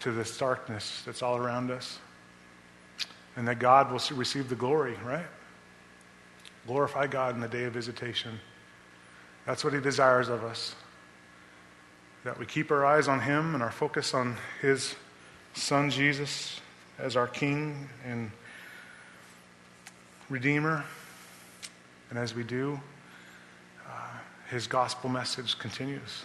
to 0.00 0.12
this 0.12 0.36
darkness 0.36 1.02
that's 1.04 1.22
all 1.22 1.36
around 1.36 1.70
us. 1.70 1.98
And 3.36 3.48
that 3.48 3.58
God 3.58 3.90
will 3.90 4.00
receive 4.16 4.48
the 4.48 4.54
glory, 4.54 4.96
right? 5.04 5.26
Glorify 6.66 7.08
God 7.08 7.34
in 7.34 7.40
the 7.40 7.48
day 7.48 7.64
of 7.64 7.72
visitation. 7.72 8.38
That's 9.44 9.64
what 9.64 9.72
He 9.72 9.80
desires 9.80 10.28
of 10.28 10.44
us. 10.44 10.74
That 12.24 12.38
we 12.38 12.46
keep 12.46 12.70
our 12.70 12.86
eyes 12.86 13.06
on 13.06 13.20
Him 13.20 13.52
and 13.52 13.62
our 13.62 13.70
focus 13.70 14.14
on 14.14 14.38
His 14.62 14.94
Son 15.52 15.90
Jesus 15.90 16.58
as 16.98 17.16
our 17.16 17.26
King 17.26 17.88
and 18.06 18.30
Redeemer. 20.30 20.84
And 22.08 22.18
as 22.18 22.34
we 22.34 22.42
do, 22.42 22.80
uh, 23.86 23.90
His 24.48 24.66
gospel 24.66 25.10
message 25.10 25.58
continues. 25.58 26.24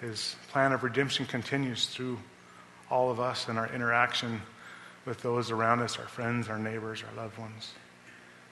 His 0.00 0.34
plan 0.48 0.72
of 0.72 0.82
redemption 0.82 1.26
continues 1.26 1.86
through 1.86 2.18
all 2.90 3.10
of 3.10 3.20
us 3.20 3.48
and 3.48 3.58
our 3.58 3.68
interaction 3.74 4.40
with 5.04 5.20
those 5.20 5.50
around 5.50 5.80
us, 5.80 5.98
our 5.98 6.08
friends, 6.08 6.48
our 6.48 6.58
neighbors, 6.58 7.04
our 7.06 7.22
loved 7.22 7.36
ones. 7.36 7.72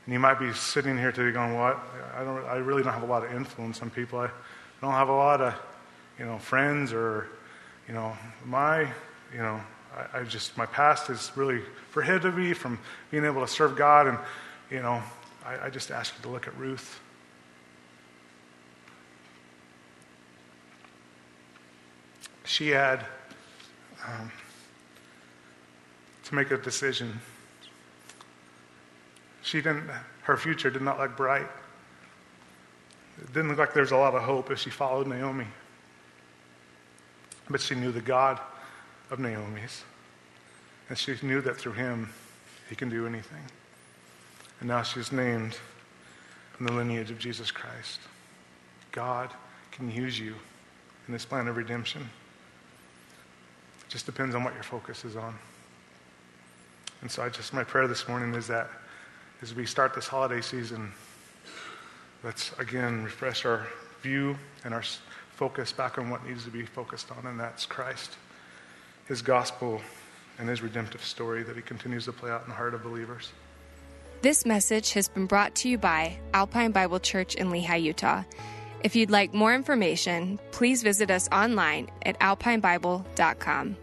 And 0.05 0.13
you 0.13 0.19
might 0.19 0.39
be 0.39 0.53
sitting 0.53 0.99
here 0.99 1.11
today 1.11 1.33
going, 1.33 1.55
"What? 1.55 1.79
I 2.15 2.23
don't. 2.23 2.45
I 2.45 2.57
really 2.57 2.83
don't 2.83 2.93
have 2.93 3.03
a 3.03 3.07
lot 3.07 3.25
of 3.25 3.33
influence 3.33 3.81
on 3.81 3.89
people. 3.89 4.19
I 4.19 4.29
don't 4.83 4.93
have 4.93 5.09
a 5.09 5.17
lot 5.17 5.41
of, 5.41 5.55
you 6.21 6.27
know, 6.27 6.39
friends 6.39 6.93
or, 6.93 7.27
you 7.89 7.95
know, 7.95 8.15
my, 8.45 8.83
you 9.33 9.39
know, 9.39 9.59
I, 9.97 10.19
I 10.19 10.23
just 10.25 10.55
my 10.57 10.67
past 10.67 11.09
is 11.09 11.33
really 11.35 11.63
prohibited 11.93 12.37
me 12.37 12.53
from 12.53 12.79
being 13.11 13.25
able 13.25 13.41
to 13.41 13.49
serve 13.49 13.75
God. 13.75 14.07
And, 14.07 14.19
you 14.71 14.83
know, 14.83 15.03
I, 15.47 15.67
I 15.67 15.71
just 15.71 15.91
ask 15.91 16.15
you 16.15 16.23
to 16.23 16.29
look 16.29 16.47
at 16.47 16.57
Ruth. 16.59 17.01
She 22.45 22.69
had 22.69 23.07
um, 24.07 24.31
to 26.25 26.35
make 26.35 26.51
a 26.51 26.59
decision. 26.59 27.19
She 29.41 29.63
didn't, 29.63 29.89
her 30.23 30.37
future 30.37 30.69
did 30.69 30.83
not 30.83 30.99
look 30.99 31.17
bright. 31.17 31.49
It 33.23 33.33
didn't 33.33 33.49
look 33.49 33.59
like 33.59 33.73
there 33.73 33.83
was 33.83 33.93
a 33.93 33.97
lot 33.97 34.15
of 34.15 34.23
hope 34.23 34.51
if 34.51 34.59
she 34.59 34.69
followed 34.69 35.07
Naomi. 35.07 35.47
But 37.51 37.61
she 37.61 37.75
knew 37.75 37.91
the 37.91 38.01
God 38.01 38.41
of 39.11 39.19
Naomi's. 39.19 39.83
And 40.89 40.97
she 40.97 41.15
knew 41.23 41.41
that 41.43 41.57
through 41.57 41.73
him, 41.73 42.11
he 42.69 42.77
can 42.77 42.89
do 42.89 43.07
anything. 43.07 43.43
And 44.61 44.69
now 44.69 44.83
she's 44.83 45.13
named 45.13 45.59
in 46.59 46.67
the 46.67 46.73
lineage 46.73 47.11
of 47.11 47.19
Jesus 47.19 47.51
Christ. 47.51 48.01
God 48.93 49.31
can 49.73 49.91
use 49.91 50.19
you 50.19 50.35
in 51.07 51.13
this 51.13 51.25
plan 51.25 51.49
of 51.49 51.57
redemption. 51.57 52.03
It 52.03 53.89
Just 53.89 54.07
depends 54.07 54.35
on 54.35 54.45
what 54.45 54.55
your 54.55 54.63
focus 54.63 55.05
is 55.05 55.17
on. 55.17 55.37
And 57.03 57.11
so 57.11 57.23
I 57.23 57.31
just, 57.31 57.55
my 57.55 57.65
prayer 57.65 57.89
this 57.89 58.07
morning 58.09 58.35
is 58.35 58.47
that 58.49 58.69
as 59.43 59.55
we 59.55 59.65
start 59.65 59.95
this 59.95 60.07
holiday 60.07 60.41
season, 60.41 60.93
let's 62.23 62.53
again 62.59 63.03
refresh 63.03 63.47
our 63.47 63.67
view 64.03 64.37
and 64.65 64.75
our 64.75 64.83
focus 65.41 65.73
back 65.73 65.97
on 65.97 66.11
what 66.11 66.23
needs 66.29 66.45
to 66.45 66.51
be 66.51 66.67
focused 66.67 67.11
on, 67.11 67.25
and 67.25 67.41
that's 67.41 67.65
Christ, 67.65 68.11
his 69.07 69.23
gospel, 69.23 69.81
and 70.39 70.47
his 70.47 70.61
redemptive 70.61 71.03
story 71.03 71.43
that 71.45 71.57
he 71.57 71.63
continues 71.63 72.05
to 72.05 72.13
play 72.13 72.31
out 72.31 72.43
in 72.43 72.51
the 72.51 72.55
heart 72.55 72.75
of 72.75 72.83
believers. 72.83 73.33
This 74.21 74.45
message 74.45 74.93
has 74.93 75.09
been 75.09 75.25
brought 75.25 75.55
to 75.57 75.71
you 75.71 75.79
by 75.79 76.19
Alpine 76.35 76.73
Bible 76.73 77.01
Church 77.01 77.37
in 77.37 77.49
Lehi, 77.49 77.83
Utah. 77.83 78.23
If 78.85 78.95
you'd 78.95 79.11
like 79.11 79.33
more 79.33 79.55
information, 79.55 80.39
please 80.53 80.83
visit 80.83 81.11
us 81.11 81.27
online 81.33 81.89
at 82.05 82.21
alpinebible.com. 82.21 83.77